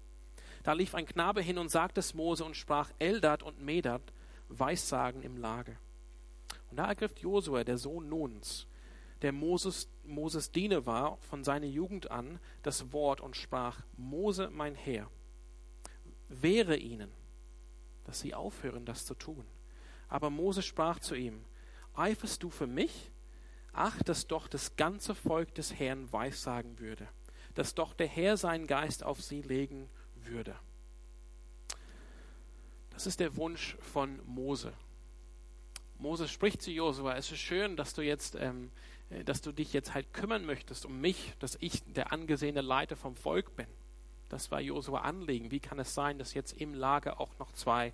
Da 0.64 0.74
lief 0.74 0.94
ein 0.94 1.06
Knabe 1.06 1.42
hin 1.42 1.58
und 1.58 1.70
sagte 1.70 2.02
es 2.02 2.14
Mose 2.14 2.44
und 2.44 2.58
sprach, 2.58 2.92
Eldad 3.00 3.44
und 3.44 3.62
Medad 3.62 4.02
weissagen 4.50 5.22
im 5.22 5.38
Lager. 5.38 5.78
Und 6.70 6.78
da 6.78 6.88
ergriff 6.88 7.18
Josua, 7.20 7.64
der 7.64 7.78
Sohn 7.78 8.10
Nuns, 8.10 8.68
der 9.22 9.32
Moses, 9.32 9.90
Moses 10.04 10.52
Diener 10.52 10.86
war, 10.86 11.18
von 11.18 11.44
seiner 11.44 11.66
Jugend 11.66 12.12
an 12.12 12.40
das 12.64 12.92
Wort 12.94 13.22
und 13.22 13.36
sprach, 13.36 13.82
Mose, 13.96 14.50
mein 14.52 14.76
Herr, 14.76 15.10
wehre 16.30 16.78
ihnen, 16.78 17.12
dass 18.04 18.20
sie 18.20 18.34
aufhören, 18.34 18.86
das 18.86 19.06
zu 19.06 19.16
tun. 19.16 19.46
Aber 20.08 20.30
Mose 20.30 20.62
sprach 20.62 21.00
zu 21.00 21.16
ihm, 21.16 21.44
eiferst 21.96 22.44
du 22.44 22.50
für 22.50 22.68
mich? 22.68 23.12
Ach, 23.74 24.02
dass 24.04 24.28
doch 24.28 24.48
das 24.48 24.76
ganze 24.76 25.14
Volk 25.14 25.54
des 25.56 25.74
Herrn 25.78 26.12
weissagen 26.12 26.80
würde, 26.80 27.08
dass 27.54 27.76
doch 27.76 27.94
der 27.94 28.08
Herr 28.08 28.38
seinen 28.38 28.68
Geist 28.68 29.04
auf 29.04 29.22
sie 29.22 29.42
legen 29.42 29.90
würde. 30.16 30.56
Das 32.92 33.06
ist 33.06 33.20
der 33.20 33.36
Wunsch 33.36 33.78
von 33.80 34.20
Mose. 34.26 34.74
Mose 36.00 36.28
spricht 36.28 36.62
zu 36.62 36.72
Josua, 36.72 37.16
es 37.16 37.32
ist 37.32 37.40
schön, 37.40 37.76
dass 37.76 37.94
du 37.94 38.02
jetzt, 38.02 38.36
ähm, 38.36 38.72
äh, 39.10 39.24
dass 39.24 39.42
du 39.42 39.52
dich 39.52 39.74
jetzt 39.74 39.94
halt 39.94 40.14
kümmern 40.14 40.46
möchtest 40.46 40.86
um 40.86 41.00
mich, 41.02 41.34
dass 41.40 41.58
ich 41.60 41.84
der 41.86 42.12
angesehene 42.12 42.62
Leiter 42.62 42.96
vom 42.96 43.16
Volk 43.16 43.56
bin. 43.56 43.68
Das 44.30 44.52
war 44.52 44.60
Josua 44.60 45.02
Anliegen. 45.02 45.52
Wie 45.52 45.60
kann 45.60 45.80
es 45.80 45.94
sein, 45.94 46.20
dass 46.20 46.34
jetzt 46.34 46.54
im 46.54 46.74
Lager 46.74 47.20
auch 47.20 47.38
noch 47.40 47.52
zwei 47.54 47.94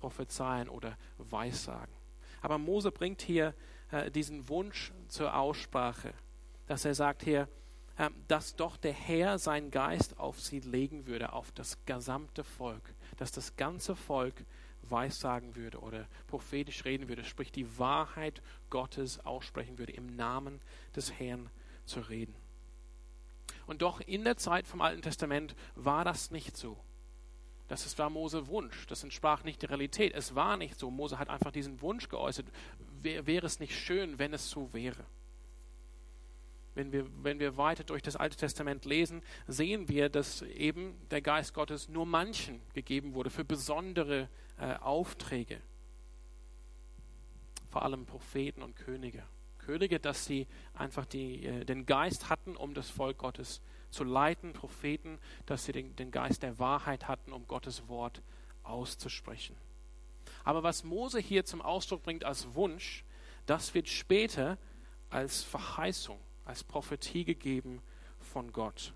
prophezeien 0.00 0.68
oder 0.68 0.96
weissagen. 1.18 1.94
Aber 2.40 2.58
Mose 2.58 2.90
bringt 2.90 3.22
hier 3.22 3.54
äh, 3.92 4.10
diesen 4.10 4.48
Wunsch 4.48 4.92
zur 5.08 5.36
Aussprache, 5.36 6.12
dass 6.66 6.84
er 6.84 6.94
sagt 6.94 7.22
hier, 7.22 7.48
äh, 7.96 8.10
dass 8.26 8.56
doch 8.56 8.76
der 8.76 8.94
Herr 8.94 9.38
seinen 9.38 9.70
Geist 9.70 10.18
auf 10.18 10.40
sie 10.40 10.60
legen 10.60 11.06
würde, 11.06 11.32
auf 11.32 11.52
das 11.52 11.84
gesamte 11.84 12.42
Volk, 12.42 12.94
dass 13.18 13.30
das 13.30 13.56
ganze 13.56 13.94
Volk 13.94 14.44
weissagen 14.90 15.56
würde 15.56 15.78
oder 15.80 16.06
prophetisch 16.26 16.84
reden 16.84 17.08
würde, 17.08 17.24
sprich 17.24 17.52
die 17.52 17.78
Wahrheit 17.78 18.42
Gottes 18.68 19.24
aussprechen 19.24 19.78
würde, 19.78 19.92
im 19.92 20.06
Namen 20.16 20.60
des 20.94 21.12
Herrn 21.18 21.50
zu 21.84 22.00
reden. 22.00 22.34
Und 23.66 23.82
doch 23.82 24.00
in 24.00 24.24
der 24.24 24.36
Zeit 24.36 24.66
vom 24.66 24.80
Alten 24.80 25.02
Testament 25.02 25.54
war 25.74 26.04
das 26.04 26.30
nicht 26.30 26.56
so. 26.56 26.78
Das 27.68 27.96
war 27.98 28.10
Mose 28.10 28.48
Wunsch. 28.48 28.86
Das 28.88 29.04
entsprach 29.04 29.44
nicht 29.44 29.62
der 29.62 29.70
Realität. 29.70 30.12
Es 30.12 30.34
war 30.34 30.56
nicht 30.56 30.76
so. 30.76 30.90
Mose 30.90 31.20
hat 31.20 31.28
einfach 31.28 31.52
diesen 31.52 31.80
Wunsch 31.82 32.08
geäußert. 32.08 32.46
Wäre 33.00 33.46
es 33.46 33.60
nicht 33.60 33.78
schön, 33.78 34.18
wenn 34.18 34.34
es 34.34 34.50
so 34.50 34.72
wäre? 34.72 35.04
Wenn 36.80 36.92
wir, 36.92 37.06
wenn 37.22 37.38
wir 37.38 37.58
weiter 37.58 37.84
durch 37.84 38.00
das 38.00 38.16
Alte 38.16 38.38
Testament 38.38 38.86
lesen, 38.86 39.20
sehen 39.46 39.90
wir, 39.90 40.08
dass 40.08 40.40
eben 40.40 40.96
der 41.10 41.20
Geist 41.20 41.52
Gottes 41.52 41.90
nur 41.90 42.06
manchen 42.06 42.62
gegeben 42.72 43.12
wurde 43.12 43.28
für 43.28 43.44
besondere 43.44 44.30
äh, 44.58 44.76
Aufträge. 44.76 45.60
Vor 47.68 47.82
allem 47.82 48.06
Propheten 48.06 48.62
und 48.62 48.76
Könige. 48.76 49.22
Könige, 49.58 50.00
dass 50.00 50.24
sie 50.24 50.46
einfach 50.72 51.04
die, 51.04 51.44
äh, 51.44 51.66
den 51.66 51.84
Geist 51.84 52.30
hatten, 52.30 52.56
um 52.56 52.72
das 52.72 52.88
Volk 52.88 53.18
Gottes 53.18 53.60
zu 53.90 54.02
leiten, 54.02 54.54
Propheten, 54.54 55.18
dass 55.44 55.66
sie 55.66 55.72
den, 55.72 55.94
den 55.96 56.10
Geist 56.10 56.42
der 56.42 56.58
Wahrheit 56.58 57.08
hatten, 57.08 57.34
um 57.34 57.46
Gottes 57.46 57.88
Wort 57.88 58.22
auszusprechen. 58.62 59.54
Aber 60.44 60.62
was 60.62 60.82
Mose 60.82 61.18
hier 61.18 61.44
zum 61.44 61.60
Ausdruck 61.60 62.04
bringt 62.04 62.24
als 62.24 62.54
Wunsch, 62.54 63.04
das 63.44 63.74
wird 63.74 63.86
später 63.86 64.56
als 65.10 65.42
Verheißung, 65.42 66.18
als 66.50 66.64
Prophetie 66.64 67.24
gegeben 67.24 67.80
von 68.18 68.52
Gott. 68.52 68.92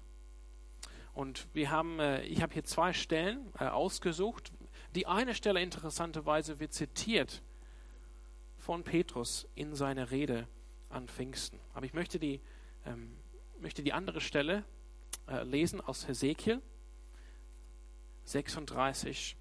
Und 1.14 1.46
wir 1.54 1.70
haben, 1.70 2.00
äh, 2.00 2.23
ich 2.25 2.42
habe 2.42 2.52
hier 2.52 2.64
zwei 2.64 2.92
Stellen 2.92 3.52
äh, 3.61 3.66
ausgesucht. 3.66 4.52
Die 4.96 5.06
eine 5.06 5.34
Stelle 5.34 5.62
interessanterweise 5.62 6.58
wird 6.58 6.73
zitiert 6.73 7.42
von 8.58 8.82
Petrus 8.82 9.46
in 9.54 9.76
seiner 9.76 10.11
Rede 10.11 10.49
an 10.88 11.06
Pfingsten. 11.06 11.61
Aber 11.75 11.87
ich 11.87 11.94
möchte 11.94 12.18
die, 12.18 12.40
ähm, 12.87 13.16
möchte 13.61 13.84
die 13.84 13.92
andere 13.92 14.20
Stelle 14.20 14.64
äh, 15.28 15.44
lesen 15.44 15.80
aus 15.80 16.08
Hesekiel 16.08 16.61
36 18.25 19.37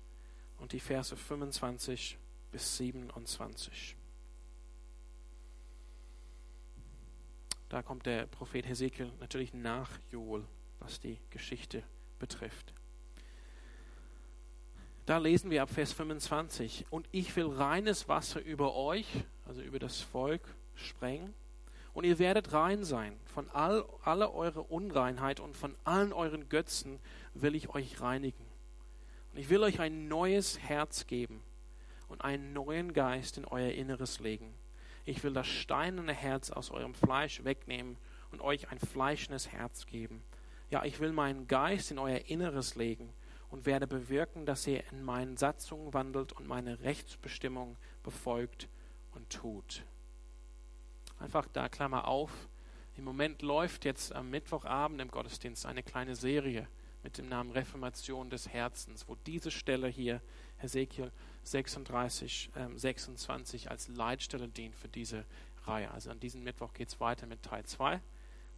und 0.59 0.71
die 0.71 0.79
Verse 0.79 1.15
25 1.15 2.19
bis 2.51 2.77
27. 2.77 3.97
Da 7.73 7.81
kommt 7.81 8.05
der 8.05 8.27
Prophet 8.27 8.67
Hesekiel 8.67 9.11
natürlich 9.19 9.51
nach 9.51 9.89
Joel, 10.11 10.43
was 10.77 10.99
die 10.99 11.17
Geschichte 11.31 11.81
betrifft. 12.19 12.71
Da 15.07 15.17
lesen 15.17 15.49
wir 15.49 15.63
ab 15.63 15.71
Vers 15.71 15.91
25. 15.91 16.85
Und 16.91 17.09
ich 17.11 17.35
will 17.35 17.47
reines 17.47 18.07
Wasser 18.07 18.43
über 18.43 18.75
euch, 18.75 19.07
also 19.47 19.63
über 19.63 19.79
das 19.79 20.01
Volk, 20.01 20.53
sprengen 20.75 21.33
und 21.95 22.03
ihr 22.03 22.19
werdet 22.19 22.53
rein 22.53 22.83
sein. 22.83 23.19
Von 23.25 23.49
all, 23.49 23.83
aller 24.03 24.35
eurer 24.35 24.69
Unreinheit 24.69 25.39
und 25.39 25.57
von 25.57 25.75
allen 25.83 26.13
euren 26.13 26.49
Götzen 26.49 26.99
will 27.33 27.55
ich 27.55 27.69
euch 27.69 27.99
reinigen. 27.99 28.45
Und 29.31 29.39
ich 29.39 29.49
will 29.49 29.63
euch 29.63 29.79
ein 29.79 30.07
neues 30.07 30.59
Herz 30.59 31.07
geben 31.07 31.41
und 32.07 32.23
einen 32.23 32.53
neuen 32.53 32.93
Geist 32.93 33.39
in 33.39 33.45
euer 33.45 33.71
Inneres 33.71 34.19
legen. 34.19 34.53
Ich 35.05 35.23
will 35.23 35.33
das 35.33 35.47
steinerne 35.47 36.13
Herz 36.13 36.49
aus 36.49 36.71
eurem 36.71 36.93
Fleisch 36.93 37.43
wegnehmen 37.43 37.97
und 38.31 38.41
euch 38.41 38.71
ein 38.71 38.79
fleischendes 38.79 39.51
Herz 39.51 39.85
geben. 39.85 40.23
Ja, 40.69 40.83
ich 40.85 40.99
will 40.99 41.11
meinen 41.11 41.47
Geist 41.47 41.91
in 41.91 41.99
euer 41.99 42.19
Inneres 42.27 42.75
legen 42.75 43.13
und 43.49 43.65
werde 43.65 43.85
bewirken, 43.85 44.45
dass 44.45 44.65
ihr 44.65 44.83
in 44.91 45.03
meinen 45.03 45.37
Satzungen 45.37 45.93
wandelt 45.93 46.33
und 46.33 46.47
meine 46.47 46.79
Rechtsbestimmung 46.79 47.77
befolgt 48.01 48.67
und 49.11 49.29
tut. 49.29 49.83
Einfach 51.19 51.47
da 51.53 51.69
Klammer 51.69 52.07
auf. 52.07 52.31
Im 52.97 53.03
Moment 53.03 53.41
läuft 53.41 53.85
jetzt 53.85 54.13
am 54.15 54.29
Mittwochabend 54.29 55.01
im 55.01 55.11
Gottesdienst 55.11 55.65
eine 55.65 55.83
kleine 55.83 56.15
Serie 56.15 56.67
mit 57.03 57.17
dem 57.17 57.27
Namen 57.27 57.51
Reformation 57.51 58.29
des 58.29 58.49
Herzens, 58.49 59.07
wo 59.07 59.15
diese 59.25 59.51
Stelle 59.51 59.87
hier, 59.87 60.21
Hesekiel 60.63 61.11
36, 61.43 62.51
äh, 62.55 62.67
26, 62.77 63.69
als 63.69 63.89
Leitstelle 63.89 64.47
dient 64.47 64.75
für 64.75 64.87
diese 64.87 65.25
Reihe. 65.65 65.91
Also 65.91 66.09
an 66.09 66.19
diesem 66.19 66.43
Mittwoch 66.43 66.73
geht 66.73 66.89
es 66.89 66.99
weiter 66.99 67.27
mit 67.27 67.43
Teil 67.43 67.65
2 67.65 68.01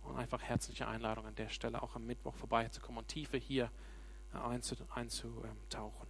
Und 0.03 0.17
einfach 0.17 0.41
herzliche 0.41 0.87
Einladung 0.87 1.25
an 1.25 1.35
der 1.35 1.49
Stelle 1.49 1.81
auch 1.81 1.95
am 1.95 2.05
Mittwoch 2.05 2.35
vorbeizukommen 2.35 2.99
und 2.99 3.07
tiefer 3.07 3.37
hier 3.37 3.71
äh, 4.33 4.37
einzutauchen. 4.93 6.07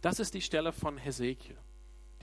Das 0.00 0.18
ist 0.18 0.34
die 0.34 0.42
Stelle 0.42 0.72
von 0.72 0.98
Hesekiel. 0.98 1.56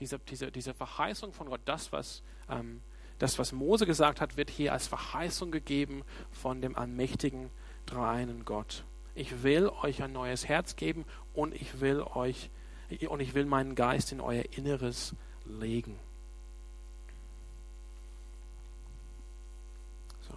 Diese, 0.00 0.18
diese, 0.18 0.52
diese 0.52 0.74
Verheißung 0.74 1.32
von 1.32 1.48
Gott, 1.48 1.62
das 1.64 1.92
was, 1.92 2.22
ähm, 2.50 2.82
das, 3.18 3.38
was 3.38 3.52
Mose 3.52 3.86
gesagt 3.86 4.20
hat, 4.20 4.36
wird 4.36 4.50
hier 4.50 4.74
als 4.74 4.86
Verheißung 4.86 5.50
gegeben 5.50 6.04
von 6.30 6.60
dem 6.60 6.76
allmächtigen, 6.76 7.50
dreieinen 7.86 8.44
Gott. 8.44 8.84
Ich 9.14 9.42
will 9.42 9.70
euch 9.82 10.02
ein 10.02 10.12
neues 10.12 10.46
Herz 10.46 10.76
geben 10.76 11.06
und 11.32 11.54
ich 11.54 11.80
will 11.80 12.02
euch 12.02 12.50
und 13.08 13.20
ich 13.20 13.34
will 13.34 13.46
meinen 13.46 13.74
Geist 13.74 14.12
in 14.12 14.20
euer 14.20 14.44
Inneres 14.56 15.14
legen. 15.44 15.98
So. 20.28 20.34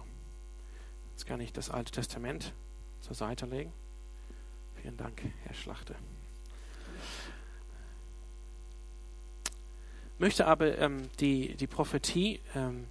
Jetzt 1.12 1.26
kann 1.26 1.40
ich 1.40 1.52
das 1.52 1.70
Alte 1.70 1.92
Testament 1.92 2.52
zur 3.00 3.14
Seite 3.14 3.46
legen. 3.46 3.72
Vielen 4.82 4.96
Dank, 4.96 5.22
Herr 5.44 5.54
Schlachte. 5.54 5.94
möchte 10.20 10.46
aber 10.46 10.78
ähm, 10.78 11.08
die, 11.18 11.56
die 11.56 11.66
Prophetie 11.66 12.40
ähm, 12.54 12.86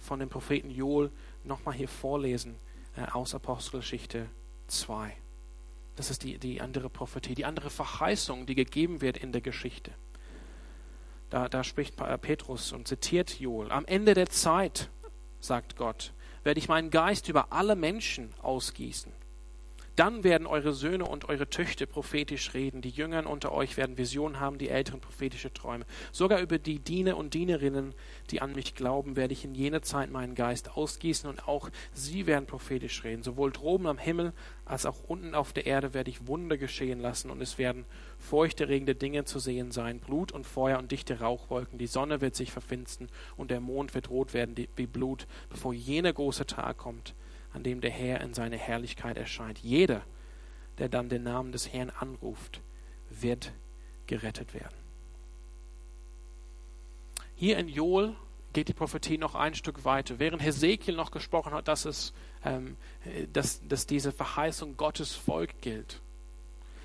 von 0.00 0.18
dem 0.18 0.28
Propheten 0.28 0.70
Joel 0.70 1.10
nochmal 1.44 1.74
hier 1.74 1.88
vorlesen 1.88 2.56
äh, 2.96 3.02
aus 3.12 3.34
Apostelgeschichte 3.34 4.28
2. 4.66 5.16
Das 5.96 6.10
ist 6.10 6.22
die, 6.22 6.38
die 6.38 6.60
andere 6.60 6.90
Prophetie, 6.90 7.34
die 7.34 7.46
andere 7.46 7.70
Verheißung, 7.70 8.46
die 8.46 8.54
gegeben 8.54 9.00
wird 9.00 9.16
in 9.16 9.32
der 9.32 9.40
Geschichte. 9.40 9.92
Da, 11.30 11.48
da 11.48 11.64
spricht 11.64 11.96
Petrus 12.20 12.72
und 12.72 12.86
zitiert 12.86 13.40
Joel. 13.40 13.72
Am 13.72 13.84
Ende 13.86 14.14
der 14.14 14.28
Zeit, 14.28 14.90
sagt 15.40 15.76
Gott, 15.76 16.12
werde 16.44 16.58
ich 16.58 16.68
meinen 16.68 16.90
Geist 16.90 17.28
über 17.28 17.52
alle 17.52 17.74
Menschen 17.74 18.32
ausgießen. 18.42 19.10
Dann 19.96 20.24
werden 20.24 20.46
eure 20.46 20.74
Söhne 20.74 21.06
und 21.06 21.30
eure 21.30 21.48
Töchter 21.48 21.86
prophetisch 21.86 22.52
reden. 22.52 22.82
Die 22.82 22.90
Jüngern 22.90 23.24
unter 23.24 23.52
euch 23.52 23.78
werden 23.78 23.96
Visionen 23.96 24.40
haben, 24.40 24.58
die 24.58 24.68
Älteren 24.68 25.00
prophetische 25.00 25.54
Träume. 25.54 25.86
Sogar 26.12 26.40
über 26.40 26.58
die 26.58 26.78
Diener 26.80 27.16
und 27.16 27.32
Dienerinnen, 27.32 27.94
die 28.30 28.42
an 28.42 28.52
mich 28.52 28.74
glauben, 28.74 29.16
werde 29.16 29.32
ich 29.32 29.46
in 29.46 29.54
jener 29.54 29.80
Zeit 29.80 30.10
meinen 30.10 30.34
Geist 30.34 30.76
ausgießen 30.76 31.30
und 31.30 31.48
auch 31.48 31.70
sie 31.94 32.26
werden 32.26 32.44
prophetisch 32.44 33.04
reden. 33.04 33.22
Sowohl 33.22 33.52
droben 33.52 33.86
am 33.86 33.96
Himmel 33.96 34.34
als 34.66 34.84
auch 34.84 35.02
unten 35.06 35.34
auf 35.34 35.54
der 35.54 35.64
Erde 35.64 35.94
werde 35.94 36.10
ich 36.10 36.26
Wunder 36.26 36.58
geschehen 36.58 37.00
lassen 37.00 37.30
und 37.30 37.40
es 37.40 37.56
werden 37.56 37.86
furchterregende 38.18 38.94
Dinge 38.94 39.24
zu 39.24 39.38
sehen 39.38 39.70
sein. 39.70 40.00
Blut 40.00 40.30
und 40.30 40.44
Feuer 40.44 40.78
und 40.78 40.92
dichte 40.92 41.20
Rauchwolken. 41.20 41.78
Die 41.78 41.86
Sonne 41.86 42.20
wird 42.20 42.36
sich 42.36 42.52
verfinstern 42.52 43.08
und 43.38 43.50
der 43.50 43.60
Mond 43.60 43.94
wird 43.94 44.10
rot 44.10 44.34
werden 44.34 44.56
wie 44.76 44.86
Blut, 44.86 45.26
bevor 45.48 45.72
jener 45.72 46.12
große 46.12 46.44
Tag 46.44 46.76
kommt 46.76 47.14
an 47.56 47.62
dem 47.62 47.80
der 47.80 47.90
Herr 47.90 48.20
in 48.20 48.34
seiner 48.34 48.58
Herrlichkeit 48.58 49.16
erscheint. 49.16 49.58
Jeder, 49.60 50.02
der 50.78 50.90
dann 50.90 51.08
den 51.08 51.22
Namen 51.22 51.52
des 51.52 51.72
Herrn 51.72 51.90
anruft, 51.90 52.60
wird 53.08 53.52
gerettet 54.06 54.52
werden. 54.52 54.76
Hier 57.34 57.56
in 57.56 57.68
Joel 57.68 58.14
geht 58.52 58.68
die 58.68 58.74
Prophetie 58.74 59.16
noch 59.16 59.34
ein 59.34 59.54
Stück 59.54 59.86
weiter. 59.86 60.18
Während 60.18 60.42
Hesekiel 60.42 60.96
noch 60.96 61.10
gesprochen 61.10 61.54
hat, 61.54 61.66
dass, 61.66 61.86
es, 61.86 62.12
ähm, 62.44 62.76
dass, 63.32 63.66
dass 63.66 63.86
diese 63.86 64.12
Verheißung 64.12 64.76
Gottes 64.76 65.14
Volk 65.14 65.62
gilt. 65.62 66.02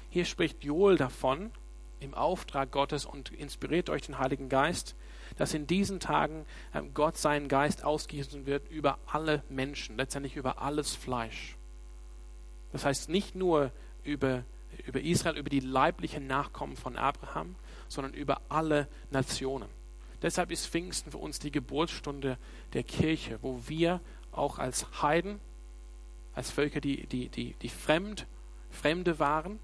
Hier 0.10 0.24
spricht 0.24 0.64
Joel 0.64 0.96
davon, 0.96 1.52
im 2.00 2.14
Auftrag 2.14 2.72
Gottes 2.72 3.06
und 3.06 3.30
inspiriert 3.32 3.90
euch 3.90 4.04
den 4.04 4.20
Heiligen 4.20 4.48
Geist, 4.48 4.96
dass 5.42 5.56
in 5.56 5.66
diesen 5.66 6.00
Tagen 6.00 6.46
ähm, 6.72 6.94
Gott 6.94 7.18
seinen 7.18 7.48
Geist 7.48 7.84
ausgießen 7.84 8.46
wird 8.46 8.70
über 8.70 9.00
alle 9.08 9.42
Menschen, 9.50 9.98
letztendlich 9.98 10.36
über 10.36 10.62
alles 10.62 10.94
Fleisch. 10.94 11.58
Das 12.72 12.86
heißt 12.86 13.10
nicht 13.10 13.34
nur 13.34 13.72
über, 14.04 14.44
über 14.86 15.02
Israel, 15.02 15.40
über 15.40 15.50
die 15.50 15.60
leiblichen 15.60 16.28
Nachkommen 16.28 16.78
von 16.78 16.96
Abraham, 16.96 17.56
sondern 17.88 18.14
über 18.14 18.40
alle 18.50 18.88
Nationen. 19.10 19.68
Deshalb 20.22 20.52
ist 20.52 20.68
Pfingsten 20.68 21.10
für 21.10 21.18
uns 21.18 21.40
die 21.40 21.50
Geburtsstunde 21.50 22.38
der 22.74 22.84
Kirche, 22.84 23.40
wo 23.42 23.64
wir 23.66 24.00
auch 24.32 24.60
als 24.60 25.02
Heiden, 25.02 25.40
als 26.36 26.52
Völker, 26.52 26.82
die, 26.82 27.08
die, 27.08 27.30
die, 27.30 27.56
die 27.64 27.70
fremd, 27.70 28.28
Fremde 28.70 29.18
waren 29.18 29.58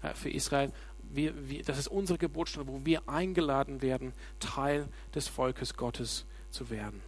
äh, 0.00 0.14
für 0.14 0.30
Israel, 0.30 0.72
wir, 1.10 1.48
wir, 1.48 1.62
das 1.62 1.78
ist 1.78 1.88
unsere 1.88 2.18
Geburtsstunde, 2.18 2.72
wo 2.72 2.84
wir 2.84 3.08
eingeladen 3.08 3.82
werden, 3.82 4.12
Teil 4.40 4.88
des 5.14 5.28
Volkes 5.28 5.76
Gottes 5.76 6.26
zu 6.50 6.70
werden. 6.70 7.02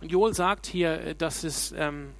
Und 0.00 0.10
Joel 0.10 0.34
sagt 0.34 0.66
hier, 0.66 1.00
äh, 1.00 1.14
dass, 1.14 1.44
es, 1.44 1.72
ähm, 1.76 2.12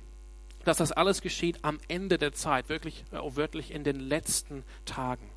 dass 0.65 0.77
das 0.77 0.93
alles 0.93 1.21
geschieht 1.21 1.59
am 1.63 1.79
Ende 1.89 2.19
der 2.19 2.33
Zeit, 2.33 2.69
wirklich 2.69 3.05
äh, 3.11 3.19
wörtlich 3.37 3.73
in 3.73 3.85
den 3.85 3.99
letzten 3.99 4.65
Tagen. 4.85 5.29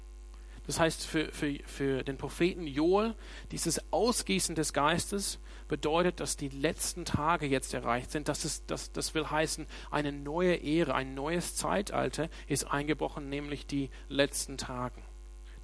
Das 0.68 0.80
heißt, 0.80 1.06
für, 1.06 1.32
für, 1.32 1.60
für 1.66 2.04
den 2.04 2.18
Propheten 2.18 2.66
Joel, 2.66 3.16
dieses 3.52 3.82
Ausgießen 3.92 4.56
des 4.56 4.74
Geistes 4.74 5.40
bedeutet, 5.68 6.20
dass 6.20 6.38
die 6.38 6.50
letzten 6.50 7.06
Tage 7.06 7.46
jetzt 7.46 7.74
erreicht 7.74 8.12
sind. 8.12 8.28
Das, 8.28 8.46
ist, 8.46 8.64
das, 8.68 8.92
das 8.92 9.14
will 9.14 9.30
heißen, 9.30 9.68
eine 9.92 10.12
neue 10.12 10.56
Ehre, 10.56 10.96
ein 10.96 11.14
neues 11.14 11.56
Zeitalter 11.56 12.30
ist 12.48 12.66
eingebrochen, 12.66 13.30
nämlich 13.30 13.68
die 13.68 13.90
letzten 14.08 14.58
Tagen. 14.58 15.05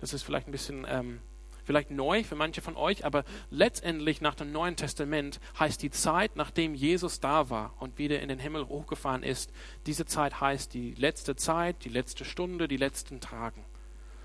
Das 0.02 0.14
ist 0.14 0.24
vielleicht 0.24 0.48
ein 0.48 0.52
bisschen 0.52 0.86
ähm, 0.90 1.22
vielleicht 1.64 1.92
neu 1.92 2.24
für 2.24 2.36
manche 2.36 2.62
von 2.62 2.76
euch, 2.76 3.06
aber 3.06 3.24
letztendlich 3.50 4.20
nach 4.22 4.36
dem 4.36 4.52
Neuen 4.52 4.76
Testament 4.76 5.40
heißt 5.60 5.82
die 5.82 5.92
Zeit, 5.92 6.36
nachdem 6.36 6.74
Jesus 6.74 7.20
da 7.20 7.50
war 7.50 7.74
und 7.80 7.98
wieder 7.98 8.20
in 8.20 8.30
den 8.30 8.40
Himmel 8.40 8.68
hochgefahren 8.68 9.24
ist, 9.24 9.52
diese 9.86 10.06
Zeit 10.06 10.42
heißt 10.42 10.74
die 10.74 10.94
letzte 10.96 11.36
Zeit, 11.36 11.86
die 11.86 11.90
letzte 11.90 12.26
Stunde, 12.26 12.68
die 12.68 12.78
letzten 12.78 13.20
Tagen. 13.20 13.64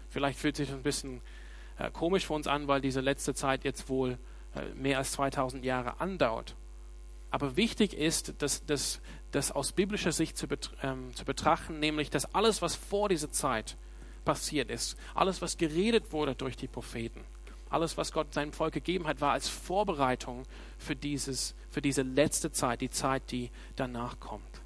Vielleicht 0.09 0.39
fühlt 0.39 0.57
sich 0.57 0.69
das 0.69 0.77
ein 0.77 0.83
bisschen 0.83 1.21
äh, 1.79 1.91
komisch 1.91 2.27
für 2.27 2.33
uns 2.33 2.47
an, 2.47 2.69
weil 2.69 2.81
diese 2.81 3.01
letzte 3.01 3.35
Zeit 3.35 3.65
jetzt 3.65 3.89
wohl 3.89 4.19
äh, 4.55 4.75
mehr 4.75 4.99
als 4.99 5.13
2000 5.13 5.65
Jahre 5.65 6.01
andauert. 6.01 6.57
Aber 7.31 7.57
wichtig 7.57 7.93
ist, 7.95 8.41
dass 8.41 8.65
das 8.65 9.53
aus 9.53 9.73
biblischer 9.73 10.13
Sicht 10.13 10.39
zu, 10.39 10.49
bet 10.49 10.71
ähm, 10.83 11.15
zu 11.15 11.25
betrachten, 11.25 11.81
nämlich 11.81 12.09
dass 12.09 12.35
alles, 12.35 12.63
was 12.63 12.77
vor 12.77 13.09
dieser 13.09 13.31
Zeit 13.31 13.77
passiert 14.27 14.71
ist, 14.71 14.99
alles, 15.15 15.41
was 15.41 15.57
geredet 15.57 16.13
wurde 16.13 16.35
durch 16.35 16.59
die 16.59 16.69
Propheten, 16.69 17.25
alles, 17.71 17.97
was 17.97 18.13
Gott 18.13 18.35
seinem 18.35 18.53
Volk 18.53 18.75
gegeben 18.75 19.07
hat, 19.07 19.23
war 19.23 19.33
als 19.33 19.49
Vorbereitung 19.49 20.43
für, 20.77 20.95
dieses, 20.95 21.55
für 21.71 21.81
diese 21.81 22.03
letzte 22.03 22.53
Zeit, 22.53 22.83
die 22.83 22.91
Zeit, 22.91 23.31
die 23.31 23.51
danach 23.77 24.21
kommt. 24.21 24.61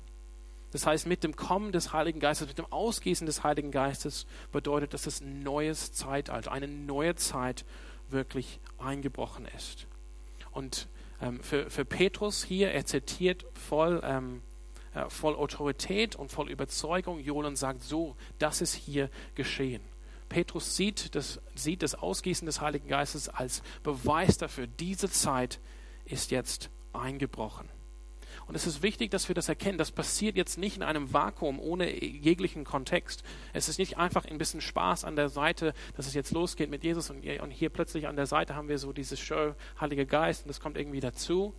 Das 0.72 0.86
heißt, 0.86 1.06
mit 1.06 1.24
dem 1.24 1.36
Kommen 1.36 1.72
des 1.72 1.92
Heiligen 1.92 2.20
Geistes, 2.20 2.48
mit 2.48 2.58
dem 2.58 2.72
Ausgießen 2.72 3.26
des 3.26 3.42
Heiligen 3.42 3.70
Geistes 3.70 4.26
bedeutet, 4.52 4.94
dass 4.94 5.20
ein 5.20 5.42
neues 5.42 5.92
Zeitalter, 5.92 6.52
eine 6.52 6.68
neue 6.68 7.14
Zeit 7.16 7.64
wirklich 8.08 8.60
eingebrochen 8.78 9.46
ist. 9.56 9.86
Und 10.52 10.88
ähm, 11.20 11.40
für, 11.42 11.70
für 11.70 11.84
Petrus 11.84 12.44
hier, 12.44 12.70
er 12.72 12.86
zitiert 12.86 13.44
voll 13.54 14.00
ähm, 14.04 14.36
äh, 14.36 14.49
voll 15.08 15.34
Autorität 15.34 16.16
und 16.16 16.30
voll 16.30 16.50
Überzeugung 16.50 17.20
Joel 17.20 17.46
und 17.46 17.56
sagt, 17.56 17.82
so, 17.82 18.16
das 18.38 18.60
ist 18.60 18.74
hier 18.74 19.10
geschehen. 19.34 19.82
Petrus 20.28 20.76
sieht 20.76 21.14
das, 21.14 21.40
sieht 21.54 21.82
das 21.82 21.94
Ausgießen 21.94 22.46
des 22.46 22.60
Heiligen 22.60 22.88
Geistes 22.88 23.28
als 23.28 23.62
Beweis 23.82 24.38
dafür, 24.38 24.66
diese 24.66 25.10
Zeit 25.10 25.60
ist 26.04 26.30
jetzt 26.30 26.70
eingebrochen. 26.92 27.68
Und 28.46 28.54
es 28.54 28.66
ist 28.66 28.82
wichtig, 28.82 29.10
dass 29.10 29.28
wir 29.28 29.34
das 29.34 29.48
erkennen. 29.48 29.78
Das 29.78 29.92
passiert 29.92 30.36
jetzt 30.36 30.58
nicht 30.58 30.76
in 30.76 30.82
einem 30.82 31.12
Vakuum 31.12 31.60
ohne 31.60 31.92
jeglichen 32.02 32.64
Kontext. 32.64 33.22
Es 33.52 33.68
ist 33.68 33.78
nicht 33.78 33.98
einfach 33.98 34.24
ein 34.24 34.38
bisschen 34.38 34.60
Spaß 34.60 35.04
an 35.04 35.16
der 35.16 35.28
Seite, 35.28 35.74
dass 35.96 36.06
es 36.06 36.14
jetzt 36.14 36.32
losgeht 36.32 36.70
mit 36.70 36.82
Jesus 36.82 37.10
und 37.10 37.22
hier 37.50 37.70
plötzlich 37.70 38.06
an 38.06 38.16
der 38.16 38.26
Seite 38.26 38.54
haben 38.54 38.68
wir 38.68 38.78
so 38.78 38.92
dieses 38.92 39.20
Show 39.20 39.54
Heilige 39.80 40.06
Geist 40.06 40.42
und 40.42 40.48
das 40.48 40.60
kommt 40.60 40.76
irgendwie 40.76 41.00
dazu, 41.00 41.54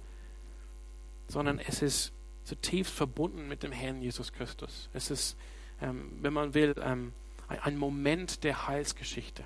sondern 1.27 1.59
es 1.59 1.81
ist 1.81 2.13
zutiefst 2.51 2.93
verbunden 2.93 3.47
mit 3.47 3.63
dem 3.63 3.71
Herrn 3.71 4.01
Jesus 4.01 4.33
Christus. 4.33 4.89
Es 4.91 5.09
ist, 5.09 5.37
ähm, 5.81 6.11
wenn 6.19 6.33
man 6.33 6.53
will, 6.53 6.75
ähm, 6.83 7.13
ein 7.47 7.77
Moment 7.77 8.43
der 8.43 8.67
Heilsgeschichte. 8.67 9.45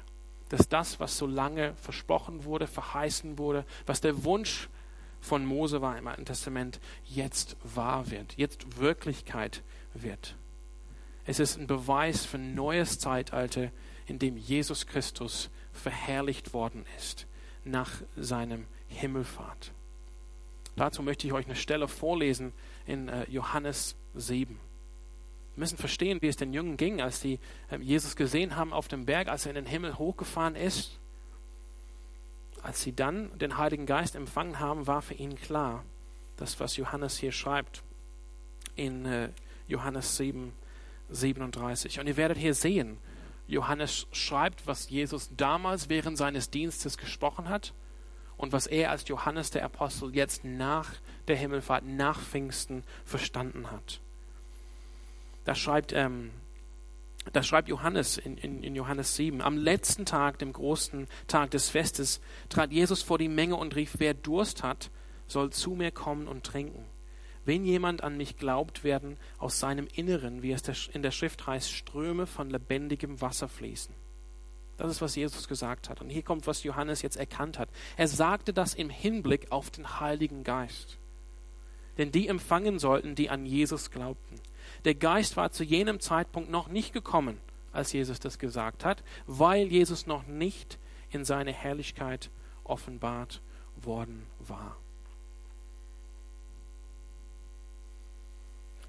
Dass 0.50 0.68
das, 0.70 1.00
was 1.00 1.16
so 1.16 1.28
lange 1.28 1.76
versprochen 1.76 2.46
wurde, 2.46 2.66
verheißen 2.66 3.38
wurde, 3.38 3.64
was 3.86 4.02
der 4.02 4.24
Wunsch 4.24 4.70
von 5.22 5.46
Mose 5.46 5.82
war 5.82 6.00
im 6.00 6.08
Alten 6.08 6.26
Testament, 6.26 6.80
jetzt 7.04 7.58
wahr 7.64 8.10
wird, 8.10 8.34
jetzt 8.38 8.80
Wirklichkeit 8.80 9.62
wird. 9.94 10.36
Es 11.26 11.40
ist 11.40 11.58
ein 11.58 11.68
Beweis 11.68 12.26
für 12.26 12.38
ein 12.38 12.56
neues 12.56 12.98
Zeitalter, 12.98 13.72
in 14.08 14.18
dem 14.18 14.36
Jesus 14.36 14.88
Christus 14.88 15.52
verherrlicht 15.74 16.54
worden 16.56 16.86
ist 16.98 17.28
nach 17.64 17.92
seinem 18.16 18.66
Himmelfahrt. 18.88 19.74
Dazu 20.76 21.04
möchte 21.04 21.28
ich 21.28 21.34
euch 21.34 21.46
eine 21.46 21.56
Stelle 21.56 21.88
vorlesen 21.88 22.52
in 22.86 23.10
äh, 23.10 23.30
Johannes 23.30 23.96
7. 24.14 24.60
Wir 25.56 25.60
müssen 25.60 25.78
verstehen, 25.78 26.22
wie 26.22 26.28
es 26.28 26.36
den 26.36 26.54
Jungen 26.54 26.78
ging, 26.78 27.02
als 27.02 27.22
sie 27.22 27.40
äh, 27.70 27.78
Jesus 27.78 28.16
gesehen 28.16 28.56
haben 28.56 28.74
auf 28.74 28.88
dem 28.88 29.06
Berg, 29.06 29.30
als 29.30 29.46
er 29.46 29.52
in 29.52 29.56
den 29.56 29.66
Himmel 29.66 29.98
hochgefahren 29.98 30.56
ist. 30.56 31.00
Als 32.62 32.82
sie 32.82 32.94
dann 32.94 33.38
den 33.38 33.58
Heiligen 33.58 33.86
Geist 33.86 34.16
empfangen 34.16 34.60
haben, 34.60 34.88
war 34.88 35.02
für 35.02 35.14
ihn 35.14 35.36
klar, 35.36 35.86
das, 36.38 36.60
was 36.60 36.78
Johannes 36.78 37.18
hier 37.18 37.32
schreibt. 37.32 37.84
in 38.76 39.06
äh, 39.06 39.30
Johannes 39.68 40.18
7, 40.18 40.54
37. 41.10 42.00
Und 42.00 42.08
ihr 42.08 42.18
werdet 42.18 42.38
hier 42.38 42.54
sehen, 42.54 42.98
Johannes 43.48 44.08
schreibt, 44.12 44.68
was 44.68 44.90
Jesus 44.90 45.30
damals 45.36 45.90
während 45.90 46.18
seines 46.18 46.50
Dienstes 46.50 46.98
gesprochen 46.98 47.48
hat 47.50 47.74
und 48.38 48.52
was 48.52 48.68
er 48.68 48.92
als 48.92 49.08
Johannes 49.08 49.52
der 49.52 49.64
Apostel 49.64 50.16
jetzt 50.16 50.44
nach 50.44 50.92
der 51.28 51.36
Himmelfahrt, 51.36 51.86
nach 51.86 52.20
Pfingsten 52.20 52.84
verstanden 53.04 53.72
hat. 53.72 54.02
Da 55.44 55.56
schreibt, 55.56 55.94
ähm, 55.94 56.32
da 57.34 57.44
schreibt 57.44 57.70
Johannes 57.70 58.18
in, 58.18 58.38
in, 58.38 58.64
in 58.64 58.76
Johannes 58.76 59.16
7, 59.16 59.42
am 59.42 59.58
letzten 59.58 60.06
Tag, 60.06 60.40
dem 60.40 60.54
großen 60.54 61.08
Tag 61.28 61.52
des 61.52 61.70
Festes, 61.70 62.22
trat 62.50 62.72
Jesus 62.72 63.02
vor 63.02 63.18
die 63.18 63.30
Menge 63.30 63.56
und 63.56 63.76
rief, 63.76 63.96
wer 63.98 64.14
Durst 64.14 64.64
hat, 64.64 64.92
soll 65.28 65.52
zu 65.52 65.72
mir 65.72 65.92
kommen 65.92 66.28
und 66.28 66.44
trinken. 66.44 66.86
Wenn 67.46 67.64
jemand 67.64 68.04
an 68.04 68.18
mich 68.18 68.38
glaubt, 68.38 68.84
werden 68.84 69.18
aus 69.38 69.60
seinem 69.60 69.88
Inneren, 69.94 70.42
wie 70.42 70.52
es 70.52 70.88
in 70.88 71.04
der 71.04 71.12
Schrift 71.12 71.46
heißt, 71.46 71.72
Ströme 71.72 72.26
von 72.26 72.50
lebendigem 72.50 73.22
Wasser 73.22 73.48
fließen. 73.48 73.94
Das 74.78 74.92
ist, 74.92 75.02
was 75.02 75.16
Jesus 75.16 75.48
gesagt 75.48 75.90
hat. 75.90 76.02
Und 76.02 76.10
hier 76.10 76.24
kommt, 76.24 76.48
was 76.48 76.64
Johannes 76.64 77.02
jetzt 77.02 77.18
erkannt 77.18 77.60
hat. 77.60 77.70
Er 77.98 78.08
sagte 78.08 78.52
das 78.52 78.74
im 78.74 78.90
Hinblick 78.90 79.52
auf 79.52 79.70
den 79.70 80.00
Heiligen 80.00 80.44
Geist. 80.44 80.98
Denn 81.98 82.12
die 82.12 82.28
empfangen 82.28 82.80
sollten, 82.80 83.16
die 83.16 83.30
an 83.30 83.46
Jesus 83.46 83.92
glaubten. 83.92 84.40
Der 84.84 84.96
Geist 84.96 85.38
war 85.38 85.52
zu 85.52 85.64
jenem 85.64 86.00
Zeitpunkt 86.00 86.50
noch 86.50 86.68
nicht 86.68 86.94
gekommen, 86.94 87.40
als 87.72 87.94
Jesus 87.94 88.20
das 88.20 88.40
gesagt 88.40 88.84
hat, 88.84 89.04
weil 89.28 89.68
Jesus 89.68 90.08
noch 90.08 90.28
nicht 90.28 90.78
in 91.10 91.26
seine 91.26 91.54
Herrlichkeit 91.54 92.30
offenbart 92.64 93.42
worden 93.78 94.26
war. 94.40 94.78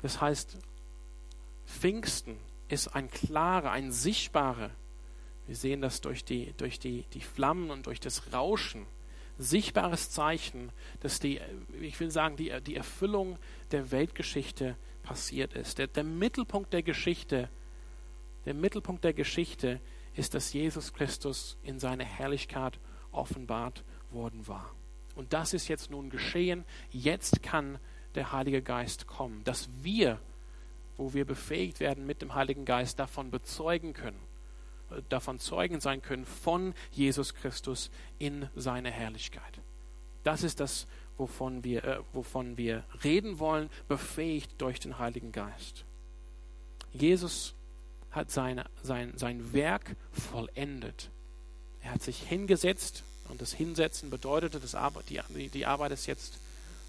Das 0.02 0.20
heißt, 0.20 0.58
Pfingsten 1.66 2.36
ist 2.68 2.88
ein 2.88 3.10
klarer, 3.10 3.70
ein 3.70 3.92
sichtbarer, 3.92 4.70
wir 5.46 5.56
sehen 5.56 5.80
das 5.80 6.00
durch 6.00 6.24
die, 6.24 6.52
durch 6.56 6.78
die, 6.78 7.04
die 7.12 7.20
Flammen 7.20 7.70
und 7.70 7.86
durch 7.86 8.00
das 8.00 8.32
Rauschen, 8.32 8.86
sichtbares 9.38 10.10
Zeichen, 10.10 10.70
dass 11.00 11.20
die, 11.20 11.40
ich 11.80 11.98
will 12.00 12.10
sagen, 12.10 12.36
die, 12.36 12.52
die 12.60 12.76
Erfüllung 12.76 13.38
der 13.70 13.90
Weltgeschichte 13.90 14.76
passiert 15.02 15.54
ist. 15.54 15.78
Der, 15.78 15.86
der 15.86 16.04
Mittelpunkt 16.04 16.72
der 16.72 16.82
Geschichte, 16.82 17.48
der 18.44 18.54
Mittelpunkt 18.54 19.04
der 19.04 19.12
Geschichte 19.12 19.80
ist, 20.14 20.34
dass 20.34 20.52
Jesus 20.52 20.92
Christus 20.92 21.58
in 21.62 21.78
seine 21.78 22.04
Herrlichkeit 22.04 22.78
offenbart 23.12 23.84
worden 24.10 24.46
war. 24.48 24.74
Und 25.14 25.32
das 25.32 25.54
ist 25.54 25.68
jetzt 25.68 25.90
nun 25.90 26.10
geschehen. 26.10 26.64
Jetzt 26.90 27.42
kann 27.42 27.78
der 28.14 28.32
Heilige 28.32 28.62
Geist 28.62 29.06
kommen, 29.06 29.44
dass 29.44 29.68
wir, 29.82 30.20
wo 30.96 31.12
wir 31.14 31.24
befähigt 31.24 31.80
werden 31.80 32.06
mit 32.06 32.22
dem 32.22 32.34
Heiligen 32.34 32.64
Geist, 32.64 32.98
davon 32.98 33.30
bezeugen 33.30 33.92
können, 33.92 34.20
davon 35.08 35.38
Zeugen 35.38 35.80
sein 35.80 36.02
können 36.02 36.24
von 36.24 36.74
Jesus 36.92 37.34
Christus 37.34 37.90
in 38.18 38.48
seiner 38.54 38.90
Herrlichkeit. 38.90 39.60
Das 40.24 40.42
ist 40.42 40.60
das, 40.60 40.86
wovon 41.18 41.64
wir, 41.64 41.84
äh, 41.84 41.98
wovon 42.12 42.56
wir 42.56 42.84
reden 43.04 43.38
wollen, 43.38 43.70
befähigt 43.88 44.50
durch 44.58 44.80
den 44.80 44.98
Heiligen 44.98 45.32
Geist. 45.32 45.84
Jesus 46.92 47.54
hat 48.10 48.30
seine, 48.30 48.64
sein, 48.82 49.12
sein 49.16 49.52
Werk 49.52 49.94
vollendet. 50.12 51.10
Er 51.82 51.92
hat 51.92 52.02
sich 52.02 52.22
hingesetzt 52.22 53.04
und 53.28 53.40
das 53.40 53.52
Hinsetzen 53.52 54.10
bedeutete, 54.10 54.58
dass 54.58 54.76
die, 55.08 55.48
die 55.48 55.66
Arbeit 55.66 55.92
ist 55.92 56.06
jetzt 56.06 56.38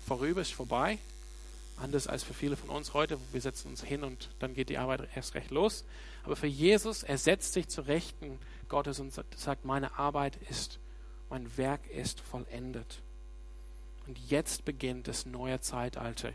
vorüber, 0.06 0.42
ist 0.42 0.54
vorbei. 0.54 0.98
Anders 1.78 2.08
als 2.08 2.24
für 2.24 2.34
viele 2.34 2.56
von 2.56 2.70
uns 2.70 2.94
heute, 2.94 3.20
wir 3.32 3.42
setzen 3.42 3.70
uns 3.70 3.84
hin 3.84 4.04
und 4.04 4.30
dann 4.40 4.56
geht 4.56 4.70
die 4.70 4.80
Arbeit 4.80 5.08
erst 5.16 5.36
recht 5.36 5.52
los. 5.52 5.84
Aber 6.28 6.36
für 6.36 6.46
Jesus, 6.46 7.04
er 7.04 7.18
setzt 7.18 7.54
sich 7.54 7.70
zu 7.70 7.80
Rechten 7.80 8.38
Gottes 8.68 9.00
und 9.00 9.14
sagt, 9.14 9.64
meine 9.64 9.98
Arbeit 9.98 10.36
ist, 10.50 10.78
mein 11.30 11.56
Werk 11.56 11.90
ist 11.90 12.20
vollendet. 12.20 13.02
Und 14.06 14.20
jetzt 14.30 14.66
beginnt 14.66 15.08
das 15.08 15.26
neue 15.26 15.62
Zeitalter 15.62 16.34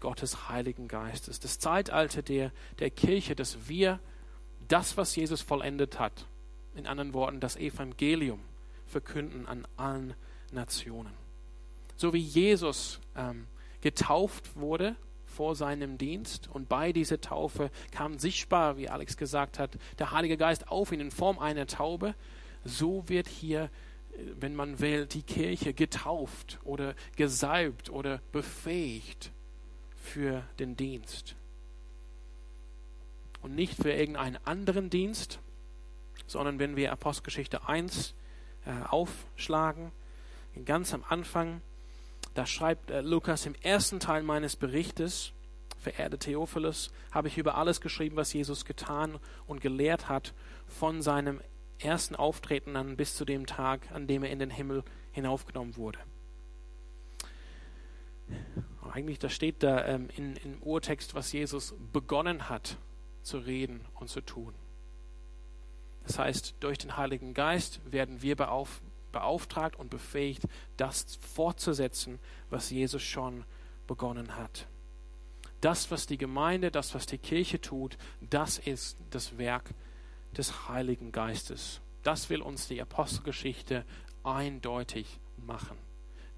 Gottes 0.00 0.50
Heiligen 0.50 0.86
Geistes. 0.86 1.40
Das 1.40 1.58
Zeitalter 1.58 2.20
der, 2.20 2.52
der 2.78 2.90
Kirche, 2.90 3.34
dass 3.34 3.70
wir 3.70 4.00
das, 4.68 4.98
was 4.98 5.16
Jesus 5.16 5.40
vollendet 5.40 5.98
hat, 5.98 6.26
in 6.74 6.86
anderen 6.86 7.14
Worten 7.14 7.40
das 7.40 7.56
Evangelium, 7.56 8.40
verkünden 8.86 9.46
an 9.46 9.66
allen 9.78 10.12
Nationen. 10.50 11.14
So 11.96 12.12
wie 12.12 12.18
Jesus 12.18 13.00
ähm, 13.16 13.46
getauft 13.80 14.56
wurde 14.56 14.94
vor 15.32 15.56
seinem 15.56 15.98
Dienst 15.98 16.48
und 16.52 16.68
bei 16.68 16.92
dieser 16.92 17.20
Taufe 17.20 17.70
kam 17.90 18.18
sichtbar, 18.18 18.76
wie 18.76 18.88
Alex 18.88 19.16
gesagt 19.16 19.58
hat, 19.58 19.78
der 19.98 20.12
Heilige 20.12 20.36
Geist 20.36 20.68
auf 20.68 20.92
ihn 20.92 21.00
in 21.00 21.10
Form 21.10 21.38
einer 21.38 21.66
Taube. 21.66 22.14
So 22.64 23.08
wird 23.08 23.26
hier, 23.26 23.70
wenn 24.38 24.54
man 24.54 24.78
will, 24.78 25.06
die 25.06 25.22
Kirche 25.22 25.72
getauft 25.74 26.60
oder 26.64 26.94
gesalbt 27.16 27.90
oder 27.90 28.20
befähigt 28.30 29.32
für 29.96 30.44
den 30.58 30.76
Dienst. 30.76 31.34
Und 33.40 33.54
nicht 33.54 33.74
für 33.74 33.90
irgendeinen 33.90 34.38
anderen 34.44 34.90
Dienst, 34.90 35.40
sondern 36.26 36.58
wenn 36.58 36.76
wir 36.76 36.92
Apostelgeschichte 36.92 37.66
1 37.66 38.14
äh, 38.64 38.70
aufschlagen, 38.88 39.90
ganz 40.64 40.94
am 40.94 41.04
Anfang, 41.08 41.60
da 42.34 42.46
schreibt 42.46 42.90
äh, 42.90 43.00
Lukas 43.00 43.46
im 43.46 43.54
ersten 43.62 44.00
Teil 44.00 44.22
meines 44.22 44.56
Berichtes, 44.56 45.32
verehrte 45.78 46.18
Theophilus, 46.18 46.90
habe 47.10 47.28
ich 47.28 47.38
über 47.38 47.56
alles 47.56 47.80
geschrieben, 47.80 48.16
was 48.16 48.32
Jesus 48.32 48.64
getan 48.64 49.18
und 49.46 49.60
gelehrt 49.60 50.08
hat, 50.08 50.32
von 50.66 51.02
seinem 51.02 51.40
ersten 51.78 52.16
Auftreten 52.16 52.76
an 52.76 52.96
bis 52.96 53.16
zu 53.16 53.24
dem 53.24 53.46
Tag, 53.46 53.90
an 53.92 54.06
dem 54.06 54.22
er 54.22 54.30
in 54.30 54.38
den 54.38 54.50
Himmel 54.50 54.84
hinaufgenommen 55.10 55.76
wurde. 55.76 55.98
Eigentlich, 58.92 59.18
da 59.18 59.28
steht 59.28 59.62
da 59.62 59.84
ähm, 59.86 60.08
in, 60.16 60.36
im 60.36 60.62
Urtext, 60.62 61.14
was 61.14 61.32
Jesus 61.32 61.74
begonnen 61.92 62.48
hat 62.48 62.78
zu 63.22 63.38
reden 63.38 63.84
und 63.94 64.08
zu 64.08 64.20
tun. 64.20 64.54
Das 66.04 66.18
heißt, 66.18 66.56
durch 66.60 66.78
den 66.78 66.96
Heiligen 66.96 67.34
Geist 67.34 67.80
werden 67.90 68.22
wir 68.22 68.36
beauf 68.36 68.80
beauftragt 69.12 69.76
und 69.76 69.90
befähigt, 69.90 70.44
das 70.76 71.18
fortzusetzen, 71.20 72.18
was 72.50 72.70
Jesus 72.70 73.02
schon 73.02 73.44
begonnen 73.86 74.36
hat. 74.36 74.66
Das, 75.60 75.90
was 75.90 76.06
die 76.06 76.18
Gemeinde, 76.18 76.70
das, 76.70 76.94
was 76.94 77.06
die 77.06 77.18
Kirche 77.18 77.60
tut, 77.60 77.96
das 78.20 78.58
ist 78.58 78.96
das 79.10 79.38
Werk 79.38 79.70
des 80.36 80.68
Heiligen 80.68 81.12
Geistes. 81.12 81.80
Das 82.02 82.30
will 82.30 82.42
uns 82.42 82.66
die 82.66 82.80
Apostelgeschichte 82.82 83.84
eindeutig 84.24 85.20
machen. 85.36 85.78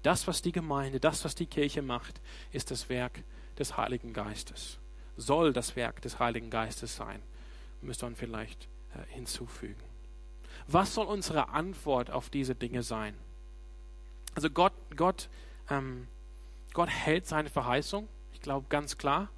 Das, 0.03 0.27
was 0.27 0.43
die 0.43 0.51
Gemeinde, 0.51 0.99
das, 0.99 1.25
was 1.25 1.33
die 1.33 1.47
Kirche 1.47 1.81
macht, 1.81 2.21
ist 2.51 2.69
das 2.69 2.89
Werk 2.89 3.23
des 3.57 3.75
Heiligen 3.77 4.13
Geistes. 4.13 4.77
Soll 5.17 5.53
das 5.53 5.75
Werk 5.75 6.01
des 6.01 6.19
Heiligen 6.19 6.51
Geistes 6.51 6.95
sein, 6.95 7.21
müsste 7.81 8.05
man 8.05 8.15
vielleicht 8.15 8.67
äh, 8.93 8.99
hinzufügen. 9.13 9.94
Was 10.67 10.93
soll 10.93 11.05
unsere 11.05 11.49
Antwort 11.49 12.09
auf 12.09 12.29
diese 12.29 12.55
Dinge 12.55 12.83
sein? 12.83 13.15
Also 14.33 14.49
Gott, 14.49 14.73
Gott, 14.95 15.29
ähm, 15.69 16.07
Gott 16.73 16.89
hält 16.89 17.27
seine 17.27 17.49
Verheißung. 17.49 18.07
Ich 18.33 18.41
glaube 18.41 18.65
ganz 18.69 18.97
klar. 18.97 19.29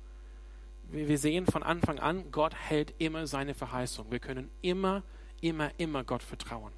Wir 0.89 1.17
sehen 1.17 1.45
von 1.45 1.63
Anfang 1.63 1.99
an, 1.99 2.31
Gott 2.31 2.55
hält 2.55 2.93
immer 2.97 3.27
seine 3.27 3.53
Verheißung. 3.53 4.09
Wir 4.09 4.19
können 4.19 4.49
immer, 4.61 5.03
immer, 5.41 5.71
immer 5.77 6.05
Gott 6.05 6.23
vertrauen. 6.23 6.71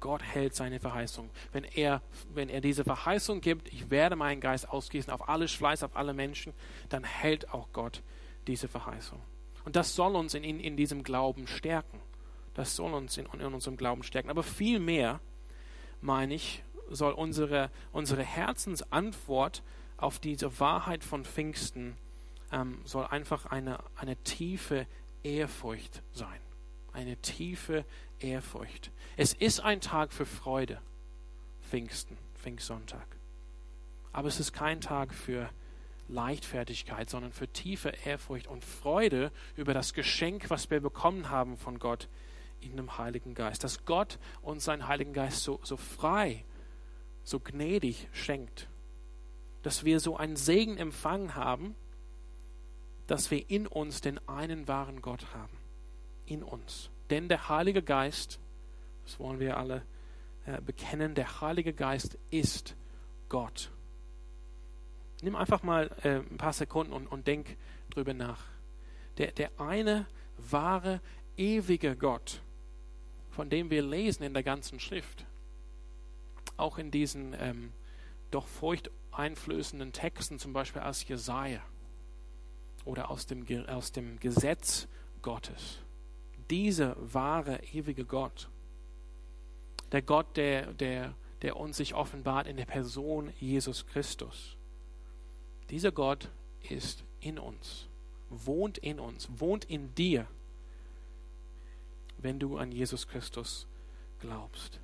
Gott 0.00 0.20
hält 0.20 0.56
seine 0.56 0.80
Verheißung. 0.80 1.30
Wenn 1.52 1.62
er, 1.62 2.02
wenn 2.34 2.48
er 2.48 2.60
diese 2.60 2.82
Verheißung 2.82 3.40
gibt, 3.40 3.72
ich 3.72 3.88
werde 3.88 4.16
meinen 4.16 4.40
Geist 4.40 4.68
ausgießen 4.68 5.12
auf 5.12 5.28
alles 5.28 5.52
Fleiß, 5.52 5.84
auf 5.84 5.94
alle 5.94 6.12
Menschen, 6.12 6.52
dann 6.88 7.04
hält 7.04 7.54
auch 7.54 7.68
Gott 7.72 8.02
diese 8.48 8.66
Verheißung. 8.66 9.20
Und 9.64 9.76
das 9.76 9.94
soll 9.94 10.16
uns 10.16 10.34
in, 10.34 10.42
in, 10.42 10.58
in 10.58 10.76
diesem 10.76 11.04
Glauben 11.04 11.46
stärken. 11.46 12.00
Das 12.54 12.76
soll 12.76 12.92
uns 12.92 13.16
in, 13.16 13.26
in 13.26 13.54
unserem 13.54 13.76
Glauben 13.76 14.02
stärken. 14.02 14.30
Aber 14.30 14.42
vielmehr, 14.42 15.20
meine 16.00 16.34
ich, 16.34 16.62
soll 16.90 17.12
unsere, 17.12 17.70
unsere 17.92 18.22
Herzensantwort 18.22 19.62
auf 19.96 20.18
diese 20.18 20.60
Wahrheit 20.60 21.04
von 21.04 21.24
Pfingsten 21.24 21.96
ähm, 22.50 22.80
soll 22.84 23.06
einfach 23.06 23.46
eine, 23.46 23.78
eine 23.96 24.16
tiefe 24.16 24.86
Ehrfurcht 25.22 26.02
sein. 26.12 26.40
Eine 26.92 27.16
tiefe 27.16 27.84
Ehrfurcht. 28.18 28.90
Es 29.16 29.32
ist 29.32 29.60
ein 29.60 29.80
Tag 29.80 30.12
für 30.12 30.26
Freude, 30.26 30.80
Pfingsten, 31.62 32.18
Pfingstsonntag. 32.34 33.06
Aber 34.12 34.28
es 34.28 34.38
ist 34.38 34.52
kein 34.52 34.80
Tag 34.80 35.14
für 35.14 35.48
Leichtfertigkeit, 36.08 37.08
sondern 37.08 37.32
für 37.32 37.48
tiefe 37.48 37.94
Ehrfurcht 38.04 38.46
und 38.46 38.64
Freude 38.64 39.32
über 39.56 39.72
das 39.72 39.94
Geschenk, 39.94 40.50
was 40.50 40.70
wir 40.70 40.80
bekommen 40.80 41.30
haben 41.30 41.56
von 41.56 41.78
Gott 41.78 42.08
in 42.62 42.76
dem 42.76 42.98
Heiligen 42.98 43.34
Geist. 43.34 43.64
Dass 43.64 43.84
Gott 43.84 44.18
uns 44.40 44.64
seinen 44.64 44.88
Heiligen 44.88 45.12
Geist 45.12 45.42
so, 45.42 45.60
so 45.62 45.76
frei, 45.76 46.44
so 47.24 47.40
gnädig 47.40 48.08
schenkt. 48.12 48.68
Dass 49.62 49.84
wir 49.84 50.00
so 50.00 50.16
einen 50.16 50.36
Segen 50.36 50.78
empfangen 50.78 51.34
haben, 51.34 51.74
dass 53.06 53.30
wir 53.30 53.48
in 53.50 53.66
uns 53.66 54.00
den 54.00 54.26
einen 54.28 54.68
wahren 54.68 55.02
Gott 55.02 55.34
haben. 55.34 55.56
In 56.26 56.42
uns. 56.42 56.90
Denn 57.10 57.28
der 57.28 57.48
Heilige 57.48 57.82
Geist, 57.82 58.38
das 59.04 59.18
wollen 59.18 59.40
wir 59.40 59.56
alle 59.56 59.82
äh, 60.46 60.60
bekennen, 60.60 61.14
der 61.14 61.40
Heilige 61.40 61.72
Geist 61.72 62.16
ist 62.30 62.74
Gott. 63.28 63.70
Nimm 65.20 65.36
einfach 65.36 65.62
mal 65.62 65.90
äh, 66.02 66.16
ein 66.18 66.36
paar 66.36 66.52
Sekunden 66.52 66.92
und, 66.92 67.06
und 67.06 67.26
denk 67.26 67.56
drüber 67.90 68.14
nach. 68.14 68.44
Der, 69.18 69.30
der 69.32 69.50
eine 69.60 70.06
wahre, 70.38 71.00
ewige 71.36 71.96
Gott, 71.96 72.40
von 73.32 73.50
dem 73.50 73.70
wir 73.70 73.82
lesen 73.82 74.22
in 74.22 74.34
der 74.34 74.42
ganzen 74.42 74.78
Schrift, 74.78 75.24
auch 76.56 76.78
in 76.78 76.90
diesen 76.90 77.34
ähm, 77.38 77.72
doch 78.30 78.46
furchteinflößenden 78.46 79.92
Texten, 79.92 80.38
zum 80.38 80.52
Beispiel 80.52 80.82
aus 80.82 81.06
Jesaja 81.06 81.62
oder 82.84 83.10
aus 83.10 83.26
dem, 83.26 83.46
aus 83.68 83.92
dem 83.92 84.20
Gesetz 84.20 84.86
Gottes. 85.22 85.78
Dieser 86.50 86.96
wahre, 86.98 87.60
ewige 87.72 88.04
Gott, 88.04 88.48
der 89.92 90.02
Gott, 90.02 90.36
der, 90.36 90.72
der, 90.74 91.14
der 91.42 91.56
uns 91.56 91.78
sich 91.78 91.94
offenbart 91.94 92.46
in 92.46 92.56
der 92.56 92.66
Person 92.66 93.32
Jesus 93.38 93.86
Christus. 93.86 94.56
Dieser 95.70 95.92
Gott 95.92 96.30
ist 96.68 97.04
in 97.20 97.38
uns, 97.38 97.88
wohnt 98.28 98.78
in 98.78 99.00
uns, 99.00 99.28
wohnt 99.36 99.64
in 99.66 99.94
dir, 99.94 100.26
wenn 102.22 102.38
du 102.38 102.58
an 102.58 102.72
Jesus 102.72 103.06
Christus 103.08 103.66
glaubst. 104.20 104.80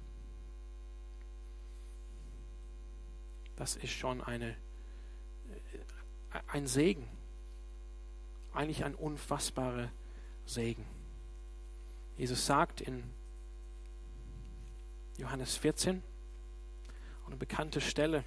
Das 3.57 3.77
ist 3.77 3.93
schon 3.93 4.23
eine, 4.23 4.51
äh, 6.33 6.39
ein 6.49 6.67
Segen, 6.67 7.09
eigentlich 8.53 8.85
ein 8.85 8.95
unfassbarer 8.95 9.91
Segen. 10.47 10.85
Jesus 12.17 12.47
sagt 12.47 12.81
in 12.81 13.03
Johannes 15.17 15.57
14, 15.57 16.03
eine 17.27 17.37
bekannte 17.37 17.81
Stelle, 17.81 18.25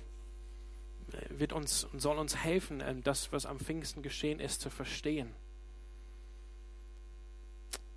äh, 1.12 1.40
wird 1.40 1.54
uns 1.54 1.86
und 1.86 2.00
soll 2.00 2.18
uns 2.18 2.36
helfen, 2.36 2.82
ähm, 2.82 3.04
das, 3.04 3.32
was 3.32 3.46
am 3.46 3.60
Pfingsten 3.60 4.02
geschehen 4.02 4.40
ist, 4.40 4.62
zu 4.62 4.70
verstehen. 4.70 5.34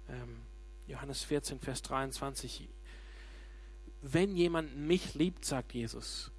Ähm, 0.08 0.43
Johannes 0.86 1.24
14, 1.24 1.60
Vers 1.60 1.82
23. 1.82 2.68
Wenn 4.02 4.36
jemand 4.36 4.76
mich 4.76 5.14
liebt, 5.14 5.44
sagt 5.44 5.72
Jesus, 5.72 6.30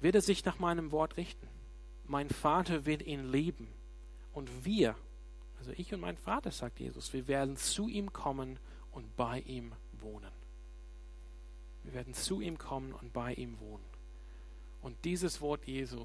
wird 0.00 0.14
er 0.14 0.20
sich 0.20 0.44
nach 0.44 0.58
meinem 0.58 0.92
Wort 0.92 1.16
richten. 1.16 1.48
Mein 2.04 2.28
Vater 2.28 2.84
wird 2.84 3.02
ihn 3.02 3.32
lieben. 3.32 3.68
Und 4.32 4.64
wir, 4.64 4.94
also 5.58 5.72
ich 5.76 5.94
und 5.94 6.00
mein 6.00 6.18
Vater, 6.18 6.50
sagt 6.50 6.78
Jesus, 6.78 7.12
wir 7.12 7.26
werden 7.26 7.56
zu 7.56 7.88
ihm 7.88 8.12
kommen 8.12 8.58
und 8.92 9.16
bei 9.16 9.40
ihm 9.40 9.72
wohnen. 9.92 10.30
Wir 11.84 11.94
werden 11.94 12.14
zu 12.14 12.40
ihm 12.40 12.58
kommen 12.58 12.92
und 12.92 13.12
bei 13.12 13.32
ihm 13.32 13.58
wohnen. 13.60 13.84
Und 14.82 14.96
dieses 15.04 15.40
Wort 15.40 15.66
Jesu 15.66 16.04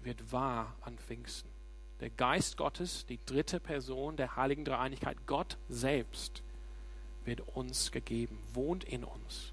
wird 0.00 0.32
wahr 0.32 0.74
an 0.80 0.98
Pfingsten. 0.98 1.50
Der 2.00 2.10
Geist 2.10 2.56
Gottes, 2.56 3.06
die 3.06 3.18
dritte 3.26 3.60
Person 3.60 4.16
der 4.16 4.36
heiligen 4.36 4.64
Dreieinigkeit, 4.64 5.26
Gott 5.26 5.58
selbst, 5.68 6.42
wird 7.26 7.40
uns 7.40 7.92
gegeben, 7.92 8.38
wohnt 8.52 8.84
in 8.84 9.04
uns, 9.04 9.52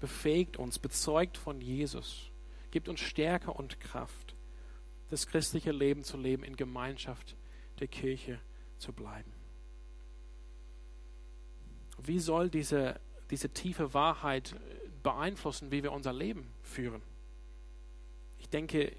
befähigt 0.00 0.56
uns, 0.56 0.78
bezeugt 0.78 1.36
von 1.36 1.60
Jesus, 1.60 2.30
gibt 2.70 2.88
uns 2.88 3.00
Stärke 3.00 3.52
und 3.52 3.80
Kraft, 3.80 4.34
das 5.10 5.26
christliche 5.26 5.72
Leben 5.72 6.04
zu 6.04 6.16
leben, 6.16 6.42
in 6.42 6.56
Gemeinschaft 6.56 7.36
der 7.78 7.88
Kirche 7.88 8.40
zu 8.78 8.92
bleiben. 8.92 9.32
Wie 11.98 12.18
soll 12.18 12.50
diese, 12.50 13.00
diese 13.30 13.48
tiefe 13.50 13.94
Wahrheit 13.94 14.54
beeinflussen, 15.02 15.70
wie 15.70 15.82
wir 15.82 15.92
unser 15.92 16.12
Leben 16.12 16.50
führen? 16.62 17.02
Ich 18.38 18.48
denke, 18.48 18.92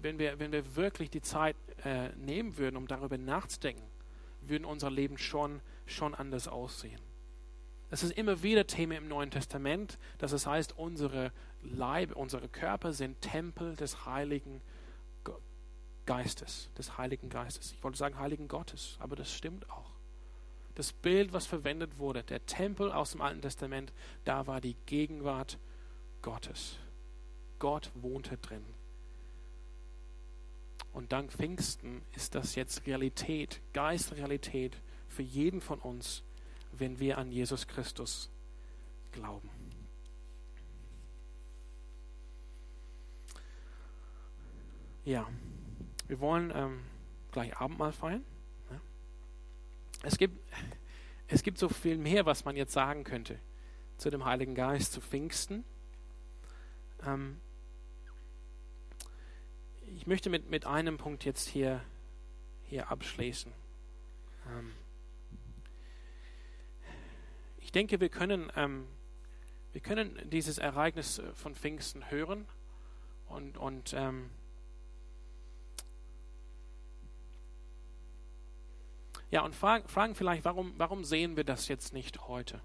wenn 0.00 0.18
wir, 0.18 0.38
wenn 0.38 0.52
wir 0.52 0.76
wirklich 0.76 1.10
die 1.10 1.20
Zeit 1.20 1.56
äh, 1.84 2.08
nehmen 2.16 2.56
würden, 2.58 2.76
um 2.76 2.86
darüber 2.86 3.18
nachzudenken, 3.18 3.84
würden 4.40 4.64
unser 4.64 4.90
Leben 4.90 5.18
schon, 5.18 5.60
schon 5.86 6.14
anders 6.14 6.48
aussehen. 6.48 7.00
Es 7.90 8.02
ist 8.02 8.12
immer 8.12 8.42
wieder 8.42 8.66
Thema 8.66 8.96
im 8.96 9.08
Neuen 9.08 9.30
Testament, 9.30 9.98
dass 10.18 10.32
es 10.32 10.46
heißt, 10.46 10.78
unsere 10.78 11.30
Leibe, 11.62 12.14
unsere 12.14 12.48
Körper 12.48 12.92
sind 12.92 13.20
Tempel 13.20 13.76
des 13.76 14.06
Heiligen 14.06 14.62
Geistes, 16.06 16.70
des 16.76 16.98
Heiligen 16.98 17.28
Geistes. 17.28 17.72
Ich 17.72 17.84
wollte 17.84 17.98
sagen 17.98 18.18
Heiligen 18.18 18.48
Gottes, 18.48 18.96
aber 18.98 19.14
das 19.14 19.32
stimmt 19.32 19.68
auch. 19.70 19.92
Das 20.74 20.92
Bild, 20.92 21.32
was 21.32 21.46
verwendet 21.46 21.98
wurde, 21.98 22.22
der 22.24 22.44
Tempel 22.46 22.90
aus 22.90 23.12
dem 23.12 23.20
Alten 23.20 23.42
Testament, 23.42 23.92
da 24.24 24.46
war 24.46 24.60
die 24.60 24.76
Gegenwart 24.86 25.58
Gottes. 26.22 26.78
Gott 27.58 27.90
wohnte 27.94 28.38
drin. 28.38 28.64
Und 30.92 31.12
dank 31.12 31.30
Pfingsten 31.30 32.02
ist 32.14 32.34
das 32.34 32.54
jetzt 32.54 32.86
Realität, 32.86 33.60
Geistrealität 33.72 34.76
für 35.12 35.22
jeden 35.22 35.60
von 35.60 35.78
uns, 35.78 36.22
wenn 36.72 36.98
wir 36.98 37.18
an 37.18 37.30
Jesus 37.30 37.68
Christus 37.68 38.30
glauben. 39.12 39.50
Ja, 45.04 45.28
wir 46.08 46.20
wollen 46.20 46.52
ähm, 46.54 46.80
gleich 47.30 47.56
Abendmahl 47.56 47.92
feiern. 47.92 48.24
Ja. 48.70 48.80
Es, 50.02 50.16
gibt, 50.16 50.38
es 51.28 51.42
gibt 51.42 51.58
so 51.58 51.68
viel 51.68 51.98
mehr, 51.98 52.24
was 52.24 52.44
man 52.44 52.56
jetzt 52.56 52.72
sagen 52.72 53.04
könnte 53.04 53.38
zu 53.98 54.10
dem 54.10 54.24
Heiligen 54.24 54.54
Geist, 54.54 54.92
zu 54.92 55.00
Pfingsten. 55.00 55.64
Ähm, 57.04 57.40
ich 59.96 60.06
möchte 60.06 60.30
mit, 60.30 60.48
mit 60.48 60.64
einem 60.64 60.96
Punkt 60.96 61.24
jetzt 61.24 61.48
hier, 61.48 61.82
hier 62.64 62.90
abschließen. 62.90 63.52
Ähm 64.48 64.72
ich 67.62 67.72
denke, 67.72 68.00
wir 68.00 68.08
können, 68.08 68.52
ähm, 68.56 68.86
wir 69.72 69.80
können 69.80 70.18
dieses 70.30 70.58
Ereignis 70.58 71.18
äh, 71.18 71.32
von 71.32 71.54
Pfingsten 71.54 72.10
hören 72.10 72.46
und, 73.28 73.56
und 73.56 73.94
ähm, 73.94 74.30
ja, 79.30 79.42
und 79.42 79.54
fragen, 79.54 79.88
fragen 79.88 80.14
vielleicht, 80.14 80.44
warum, 80.44 80.74
warum 80.76 81.04
sehen 81.04 81.36
wir 81.36 81.44
das 81.44 81.68
jetzt 81.68 81.92
nicht 81.94 82.28
heute? 82.28 82.60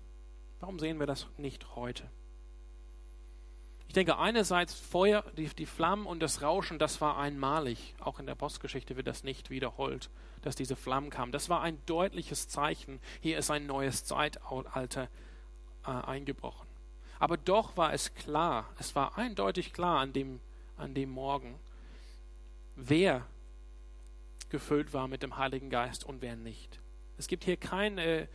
Warum 0.59 0.79
sehen 0.79 0.99
wir 0.99 1.05
das 1.05 1.27
nicht 1.37 1.75
heute? 1.75 2.09
Ich 3.87 3.93
denke, 3.93 4.17
einerseits 4.17 4.73
Feuer, 4.73 5.23
die, 5.37 5.47
die 5.47 5.65
Flammen 5.65 6.05
und 6.05 6.19
das 6.19 6.41
Rauschen, 6.41 6.77
das 6.77 6.99
war 6.99 7.17
einmalig. 7.17 7.95
Auch 7.99 8.19
in 8.19 8.25
der 8.25 8.35
Postgeschichte 8.35 8.97
wird 8.97 9.07
das 9.07 9.23
nicht 9.23 9.49
wiederholt, 9.49 10.09
dass 10.41 10.55
diese 10.55 10.75
Flammen 10.75 11.09
kamen. 11.09 11.31
Das 11.31 11.49
war 11.49 11.61
ein 11.61 11.79
deutliches 11.85 12.49
Zeichen. 12.49 12.99
Hier 13.21 13.37
ist 13.37 13.49
ein 13.49 13.65
neues 13.65 14.03
Zeitalter 14.05 15.09
äh, 15.85 15.89
eingebrochen. 15.89 16.67
Aber 17.19 17.37
doch 17.37 17.77
war 17.77 17.93
es 17.93 18.13
klar, 18.13 18.69
es 18.77 18.93
war 18.95 19.17
eindeutig 19.17 19.73
klar 19.73 19.99
an 19.99 20.13
dem, 20.13 20.39
an 20.75 20.93
dem 20.93 21.09
Morgen, 21.09 21.57
wer 22.75 23.25
gefüllt 24.49 24.93
war 24.93 25.07
mit 25.07 25.23
dem 25.23 25.37
Heiligen 25.37 25.69
Geist 25.69 26.03
und 26.03 26.21
wer 26.21 26.35
nicht. 26.35 26.79
Es 27.17 27.27
gibt 27.27 27.43
hier 27.43 27.57
kein, 27.57 27.97
äh, 27.97 28.23
äh 28.23 28.27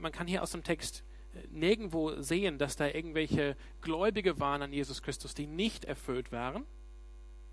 man 0.00 0.12
kann 0.12 0.26
hier 0.26 0.42
aus 0.42 0.52
dem 0.52 0.62
Text 0.62 1.02
nirgendwo 1.50 2.20
sehen, 2.20 2.58
dass 2.58 2.76
da 2.76 2.86
irgendwelche 2.86 3.56
Gläubige 3.80 4.38
waren 4.40 4.62
an 4.62 4.72
Jesus 4.72 5.02
Christus, 5.02 5.34
die 5.34 5.46
nicht 5.46 5.84
erfüllt 5.84 6.32
waren 6.32 6.64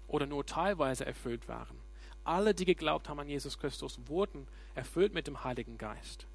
oder 0.07 0.25
nur 0.25 0.45
teilweise 0.45 1.05
erfüllt 1.05 1.47
waren. 1.47 1.77
Alle, 2.23 2.53
die 2.53 2.65
geglaubt 2.65 3.07
haben 3.07 3.19
an 3.19 3.29
Jesus 3.29 3.59
Christus, 3.59 3.99
wurden 4.07 4.47
erfüllt 4.73 5.13
mit 5.13 5.27
dem 5.27 5.43
Heiligen 5.43 5.77
Geist. 5.77 6.27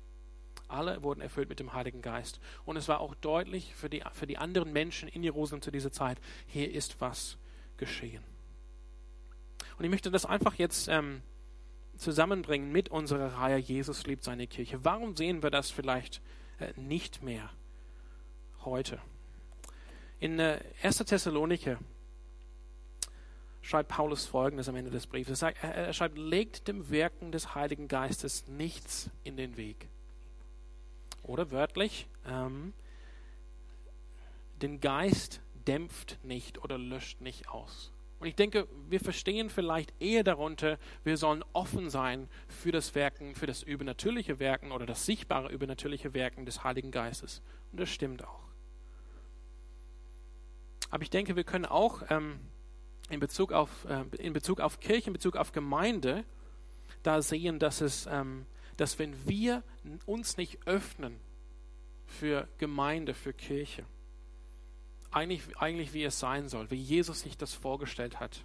Alle 0.68 1.02
wurden 1.02 1.20
erfüllt 1.20 1.48
mit 1.48 1.58
dem 1.58 1.72
Heiligen 1.72 2.00
Geist. 2.00 2.40
Und 2.64 2.76
es 2.76 2.86
war 2.86 3.00
auch 3.00 3.14
deutlich 3.16 3.74
für 3.74 3.90
die, 3.90 4.02
für 4.12 4.26
die 4.26 4.38
anderen 4.38 4.72
Menschen 4.72 5.08
in 5.08 5.22
Jerusalem 5.22 5.62
zu 5.62 5.72
dieser 5.72 5.90
Zeit, 5.90 6.18
hier 6.46 6.70
ist 6.70 7.00
was 7.00 7.38
geschehen. 7.76 8.22
Und 9.78 9.84
ich 9.84 9.90
möchte 9.90 10.10
das 10.10 10.26
einfach 10.26 10.54
jetzt 10.54 10.88
ähm, 10.88 11.22
zusammenbringen 11.96 12.70
mit 12.70 12.88
unserer 12.88 13.34
Reihe 13.34 13.58
Jesus 13.58 14.06
liebt 14.06 14.22
seine 14.22 14.46
Kirche. 14.46 14.84
Warum 14.84 15.16
sehen 15.16 15.42
wir 15.42 15.50
das 15.50 15.70
vielleicht 15.70 16.20
nicht 16.76 17.22
mehr 17.22 17.50
heute. 18.64 19.00
In 20.18 20.38
1. 20.38 20.60
Äh, 20.82 21.04
Thessalonicher 21.04 21.78
schreibt 23.62 23.88
Paulus 23.88 24.26
folgendes 24.26 24.68
am 24.68 24.76
Ende 24.76 24.90
des 24.90 25.06
Briefes. 25.06 25.42
Er, 25.42 25.54
er 25.62 25.92
schreibt, 25.92 26.18
legt 26.18 26.68
dem 26.68 26.90
Wirken 26.90 27.32
des 27.32 27.54
Heiligen 27.54 27.88
Geistes 27.88 28.46
nichts 28.48 29.10
in 29.24 29.36
den 29.36 29.56
Weg. 29.56 29.88
Oder 31.22 31.50
wörtlich, 31.50 32.06
ähm, 32.26 32.72
den 34.60 34.80
Geist 34.80 35.40
dämpft 35.66 36.18
nicht 36.22 36.62
oder 36.62 36.78
löscht 36.78 37.20
nicht 37.20 37.48
aus. 37.48 37.92
Und 38.20 38.26
ich 38.26 38.36
denke, 38.36 38.68
wir 38.88 39.00
verstehen 39.00 39.48
vielleicht 39.48 39.94
eher 39.98 40.22
darunter, 40.22 40.78
wir 41.04 41.16
sollen 41.16 41.42
offen 41.54 41.88
sein 41.88 42.28
für 42.48 42.70
das 42.70 42.94
Werken, 42.94 43.34
für 43.34 43.46
das 43.46 43.62
übernatürliche 43.62 44.38
Werken 44.38 44.72
oder 44.72 44.84
das 44.84 45.06
sichtbare 45.06 45.50
übernatürliche 45.50 46.12
Wirken 46.12 46.44
des 46.44 46.62
Heiligen 46.62 46.90
Geistes. 46.90 47.40
Und 47.72 47.80
das 47.80 47.88
stimmt 47.88 48.22
auch. 48.22 48.40
Aber 50.90 51.02
ich 51.02 51.08
denke, 51.08 51.34
wir 51.34 51.44
können 51.44 51.64
auch 51.64 52.02
ähm, 52.10 52.40
in, 53.08 53.20
Bezug 53.20 53.52
auf, 53.52 53.86
äh, 53.86 54.04
in 54.18 54.34
Bezug 54.34 54.60
auf 54.60 54.80
Kirche, 54.80 55.06
in 55.06 55.14
Bezug 55.14 55.36
auf 55.36 55.52
Gemeinde, 55.52 56.24
da 57.02 57.22
sehen, 57.22 57.58
dass 57.58 57.80
es, 57.80 58.06
ähm, 58.06 58.44
dass 58.76 58.98
wenn 58.98 59.14
wir 59.26 59.62
uns 60.04 60.36
nicht 60.36 60.66
öffnen 60.66 61.18
für 62.04 62.48
Gemeinde, 62.58 63.14
für 63.14 63.32
Kirche, 63.32 63.86
eigentlich, 65.10 65.42
eigentlich 65.58 65.92
wie 65.92 66.04
es 66.04 66.18
sein 66.18 66.48
soll, 66.48 66.70
wie 66.70 66.76
Jesus 66.76 67.20
sich 67.20 67.36
das 67.36 67.54
vorgestellt 67.54 68.20
hat. 68.20 68.44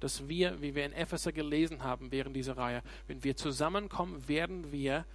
Dass 0.00 0.28
wir, 0.28 0.60
wie 0.60 0.74
wir 0.74 0.84
in 0.84 0.92
Epheser 0.92 1.32
gelesen 1.32 1.82
haben 1.82 2.10
während 2.10 2.36
dieser 2.36 2.56
Reihe, 2.56 2.82
wenn 3.06 3.24
wir 3.24 3.36
zusammenkommen, 3.36 4.28
werden 4.28 4.72
wir, 4.72 5.06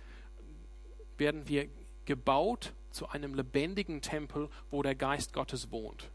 werden 1.17 1.47
wir 1.47 1.67
gebaut 2.05 2.73
zu 2.91 3.07
einem 3.09 3.35
lebendigen 3.35 4.01
Tempel, 4.01 4.49
wo 4.71 4.81
der 4.81 4.95
Geist 4.95 5.33
Gottes 5.33 5.71
wohnt. 5.71 6.09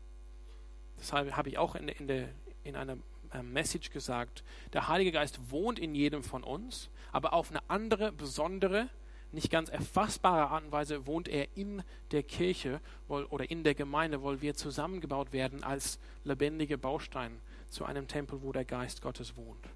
Deshalb 0.98 1.36
habe 1.36 1.48
ich 1.48 1.58
auch 1.58 1.74
in, 1.74 1.88
in, 1.88 2.08
der, 2.08 2.28
in 2.62 2.76
einer 2.76 2.96
äh, 3.32 3.42
Message 3.42 3.90
gesagt, 3.90 4.44
der 4.72 4.88
Heilige 4.88 5.12
Geist 5.12 5.50
wohnt 5.50 5.78
in 5.78 5.94
jedem 5.94 6.22
von 6.22 6.42
uns, 6.42 6.90
aber 7.12 7.32
auf 7.32 7.50
eine 7.50 7.60
andere, 7.68 8.12
besondere, 8.12 8.88
nicht 9.34 9.50
ganz 9.50 9.68
erfassbare 9.68 10.48
Art 10.48 10.64
und 10.64 10.72
Weise 10.72 11.06
wohnt 11.06 11.28
er 11.28 11.48
in 11.56 11.82
der 12.12 12.22
Kirche 12.22 12.80
oder 13.08 13.50
in 13.50 13.64
der 13.64 13.74
Gemeinde, 13.74 14.22
wo 14.22 14.40
wir 14.40 14.54
zusammengebaut 14.54 15.32
werden 15.32 15.62
als 15.62 15.98
lebendige 16.24 16.78
Bausteine 16.78 17.36
zu 17.68 17.84
einem 17.84 18.08
Tempel, 18.08 18.42
wo 18.42 18.52
der 18.52 18.64
Geist 18.64 19.02
Gottes 19.02 19.36
wohnt. 19.36 19.66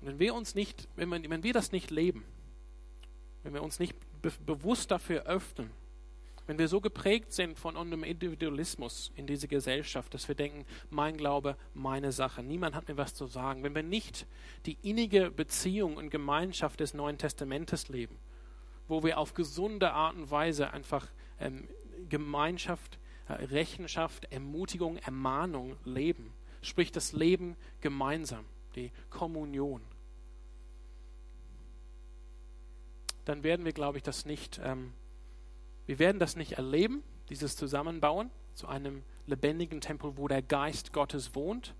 Und 0.00 0.08
wenn 0.08 0.18
wir 0.18 0.34
uns 0.34 0.54
nicht, 0.54 0.88
wenn 0.96 1.08
wir, 1.08 1.30
wenn 1.30 1.42
wir 1.42 1.52
das 1.52 1.72
nicht 1.72 1.90
leben, 1.90 2.24
wenn 3.42 3.54
wir 3.54 3.62
uns 3.62 3.78
nicht 3.78 3.94
be 4.22 4.32
bewusst 4.44 4.90
dafür 4.90 5.24
öffnen, 5.26 5.70
wenn 6.46 6.58
wir 6.58 6.68
so 6.68 6.80
geprägt 6.80 7.32
sind 7.32 7.58
von 7.58 7.76
unserem 7.76 8.04
Individualismus 8.04 9.10
in 9.16 9.26
dieser 9.26 9.48
Gesellschaft, 9.48 10.14
dass 10.14 10.28
wir 10.28 10.34
denken, 10.34 10.64
mein 10.90 11.16
Glaube, 11.16 11.56
meine 11.74 12.12
Sache, 12.12 12.42
niemand 12.42 12.74
hat 12.74 12.88
mir 12.88 12.96
was 12.96 13.14
zu 13.14 13.26
sagen, 13.26 13.62
wenn 13.62 13.74
wir 13.74 13.82
nicht 13.82 14.26
die 14.64 14.78
innige 14.82 15.30
Beziehung 15.30 15.96
und 15.96 16.10
Gemeinschaft 16.10 16.80
des 16.80 16.94
Neuen 16.94 17.18
Testamentes 17.18 17.88
leben, 17.88 18.16
wo 18.88 19.02
wir 19.02 19.18
auf 19.18 19.34
gesunde 19.34 19.92
Art 19.92 20.16
und 20.16 20.30
Weise 20.30 20.72
einfach 20.72 21.06
ähm, 21.40 21.68
Gemeinschaft, 22.08 22.98
äh, 23.28 23.32
Rechenschaft, 23.32 24.30
Ermutigung, 24.32 24.96
Ermahnung 24.98 25.76
leben. 25.84 26.32
Sprich 26.62 26.92
das 26.92 27.12
Leben 27.12 27.56
gemeinsam, 27.80 28.44
die 28.74 28.90
Kommunion. 29.10 29.80
Dann 33.24 33.42
werden 33.42 33.64
wir, 33.64 33.72
glaube 33.72 33.98
ich, 33.98 34.04
das 34.04 34.24
nicht, 34.24 34.60
ähm, 34.62 34.92
wir 35.86 35.98
werden 35.98 36.18
das 36.18 36.36
nicht 36.36 36.52
erleben, 36.52 37.02
dieses 37.28 37.56
Zusammenbauen 37.56 38.30
zu 38.54 38.68
einem 38.68 39.02
lebendigen 39.26 39.80
Tempel, 39.80 40.16
wo 40.16 40.28
der 40.28 40.42
Geist 40.42 40.92
Gottes 40.92 41.34
wohnt. 41.34 41.74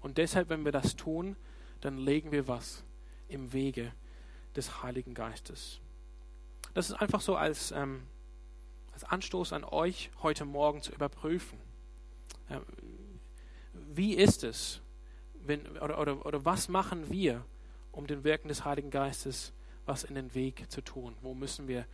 Und 0.00 0.18
deshalb, 0.18 0.48
wenn 0.48 0.64
wir 0.64 0.72
das 0.72 0.96
tun, 0.96 1.36
dann 1.80 1.98
legen 1.98 2.32
wir 2.32 2.48
was 2.48 2.84
im 3.28 3.52
Wege 3.52 3.92
des 4.54 4.82
Heiligen 4.82 5.14
Geistes. 5.14 5.81
Das 6.74 6.88
ist 6.88 6.94
einfach 6.94 7.20
so 7.20 7.36
als, 7.36 7.70
ähm, 7.72 8.02
als 8.92 9.04
Anstoß 9.04 9.52
an 9.52 9.64
euch, 9.64 10.10
heute 10.22 10.44
Morgen 10.44 10.80
zu 10.80 10.92
überprüfen. 10.92 11.58
Äh, 12.48 12.60
wie 13.94 14.14
ist 14.14 14.44
es, 14.44 14.80
wenn, 15.34 15.66
oder, 15.78 15.98
oder, 15.98 16.24
oder 16.24 16.44
was 16.44 16.68
machen 16.68 17.10
wir, 17.10 17.44
um 17.90 18.06
den 18.06 18.24
Wirken 18.24 18.48
des 18.48 18.64
Heiligen 18.64 18.90
Geistes 18.90 19.52
was 19.84 20.04
in 20.04 20.14
den 20.14 20.34
Weg 20.34 20.70
zu 20.70 20.80
tun? 20.80 21.16
Wo 21.20 21.34
müssen 21.34 21.68
wir 21.68 21.86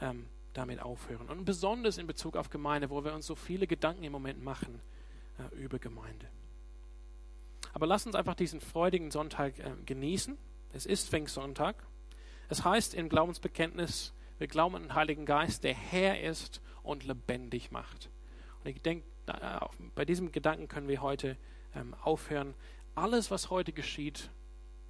ähm, 0.00 0.26
damit 0.52 0.80
aufhören? 0.80 1.28
Und 1.28 1.44
besonders 1.44 1.98
in 1.98 2.06
Bezug 2.06 2.36
auf 2.36 2.50
Gemeinde, 2.50 2.90
wo 2.90 3.04
wir 3.04 3.14
uns 3.14 3.26
so 3.26 3.34
viele 3.34 3.66
Gedanken 3.66 4.04
im 4.04 4.12
Moment 4.12 4.42
machen 4.42 4.80
äh, 5.38 5.54
über 5.56 5.78
Gemeinde. 5.78 6.28
Aber 7.72 7.86
lasst 7.86 8.06
uns 8.06 8.14
einfach 8.14 8.34
diesen 8.34 8.60
freudigen 8.60 9.10
Sonntag 9.10 9.58
äh, 9.58 9.72
genießen. 9.86 10.36
Es 10.72 10.86
ist 10.86 11.08
Pfingstsonntag. 11.08 11.76
Es 12.48 12.64
heißt 12.64 12.94
im 12.94 13.08
Glaubensbekenntnis, 13.08 14.12
wir 14.40 14.48
glauben 14.48 14.74
an 14.74 14.82
den 14.84 14.94
Heiligen 14.94 15.26
Geist, 15.26 15.64
der 15.64 15.74
Herr 15.74 16.20
ist 16.22 16.62
und 16.82 17.04
lebendig 17.04 17.70
macht. 17.70 18.10
Und 18.64 18.70
ich 18.70 18.80
denke, 18.80 19.06
bei 19.94 20.04
diesem 20.06 20.32
Gedanken 20.32 20.66
können 20.66 20.88
wir 20.88 21.02
heute 21.02 21.36
ähm, 21.74 21.94
aufhören. 22.02 22.54
Alles, 22.94 23.30
was 23.30 23.50
heute 23.50 23.72
geschieht 23.72 24.30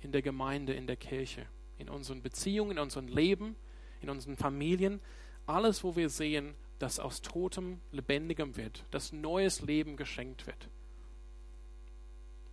in 0.00 0.12
der 0.12 0.22
Gemeinde, 0.22 0.72
in 0.72 0.86
der 0.86 0.96
Kirche, 0.96 1.46
in 1.78 1.88
unseren 1.88 2.22
Beziehungen, 2.22 2.72
in 2.72 2.78
unserem 2.78 3.08
Leben, 3.08 3.56
in 4.00 4.08
unseren 4.08 4.36
Familien, 4.36 5.00
alles, 5.46 5.82
wo 5.82 5.96
wir 5.96 6.08
sehen, 6.08 6.54
dass 6.78 7.00
aus 7.00 7.20
Totem 7.20 7.80
lebendigem 7.90 8.56
wird, 8.56 8.84
dass 8.92 9.12
neues 9.12 9.62
Leben 9.62 9.96
geschenkt 9.96 10.46
wird. 10.46 10.68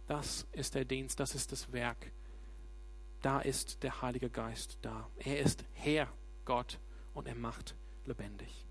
Das 0.08 0.48
ist 0.52 0.74
der 0.74 0.84
Dienst, 0.84 1.20
das 1.20 1.36
ist 1.36 1.52
das 1.52 1.72
Werk. 1.72 2.12
Da 3.22 3.40
ist 3.40 3.84
der 3.84 4.02
Heilige 4.02 4.30
Geist 4.30 4.80
da. 4.82 5.08
Er 5.18 5.40
ist 5.40 5.64
Herr, 5.74 6.12
Gott, 6.44 6.80
und 7.18 7.28
er 7.28 7.36
macht 7.36 7.76
lebendig. 8.06 8.67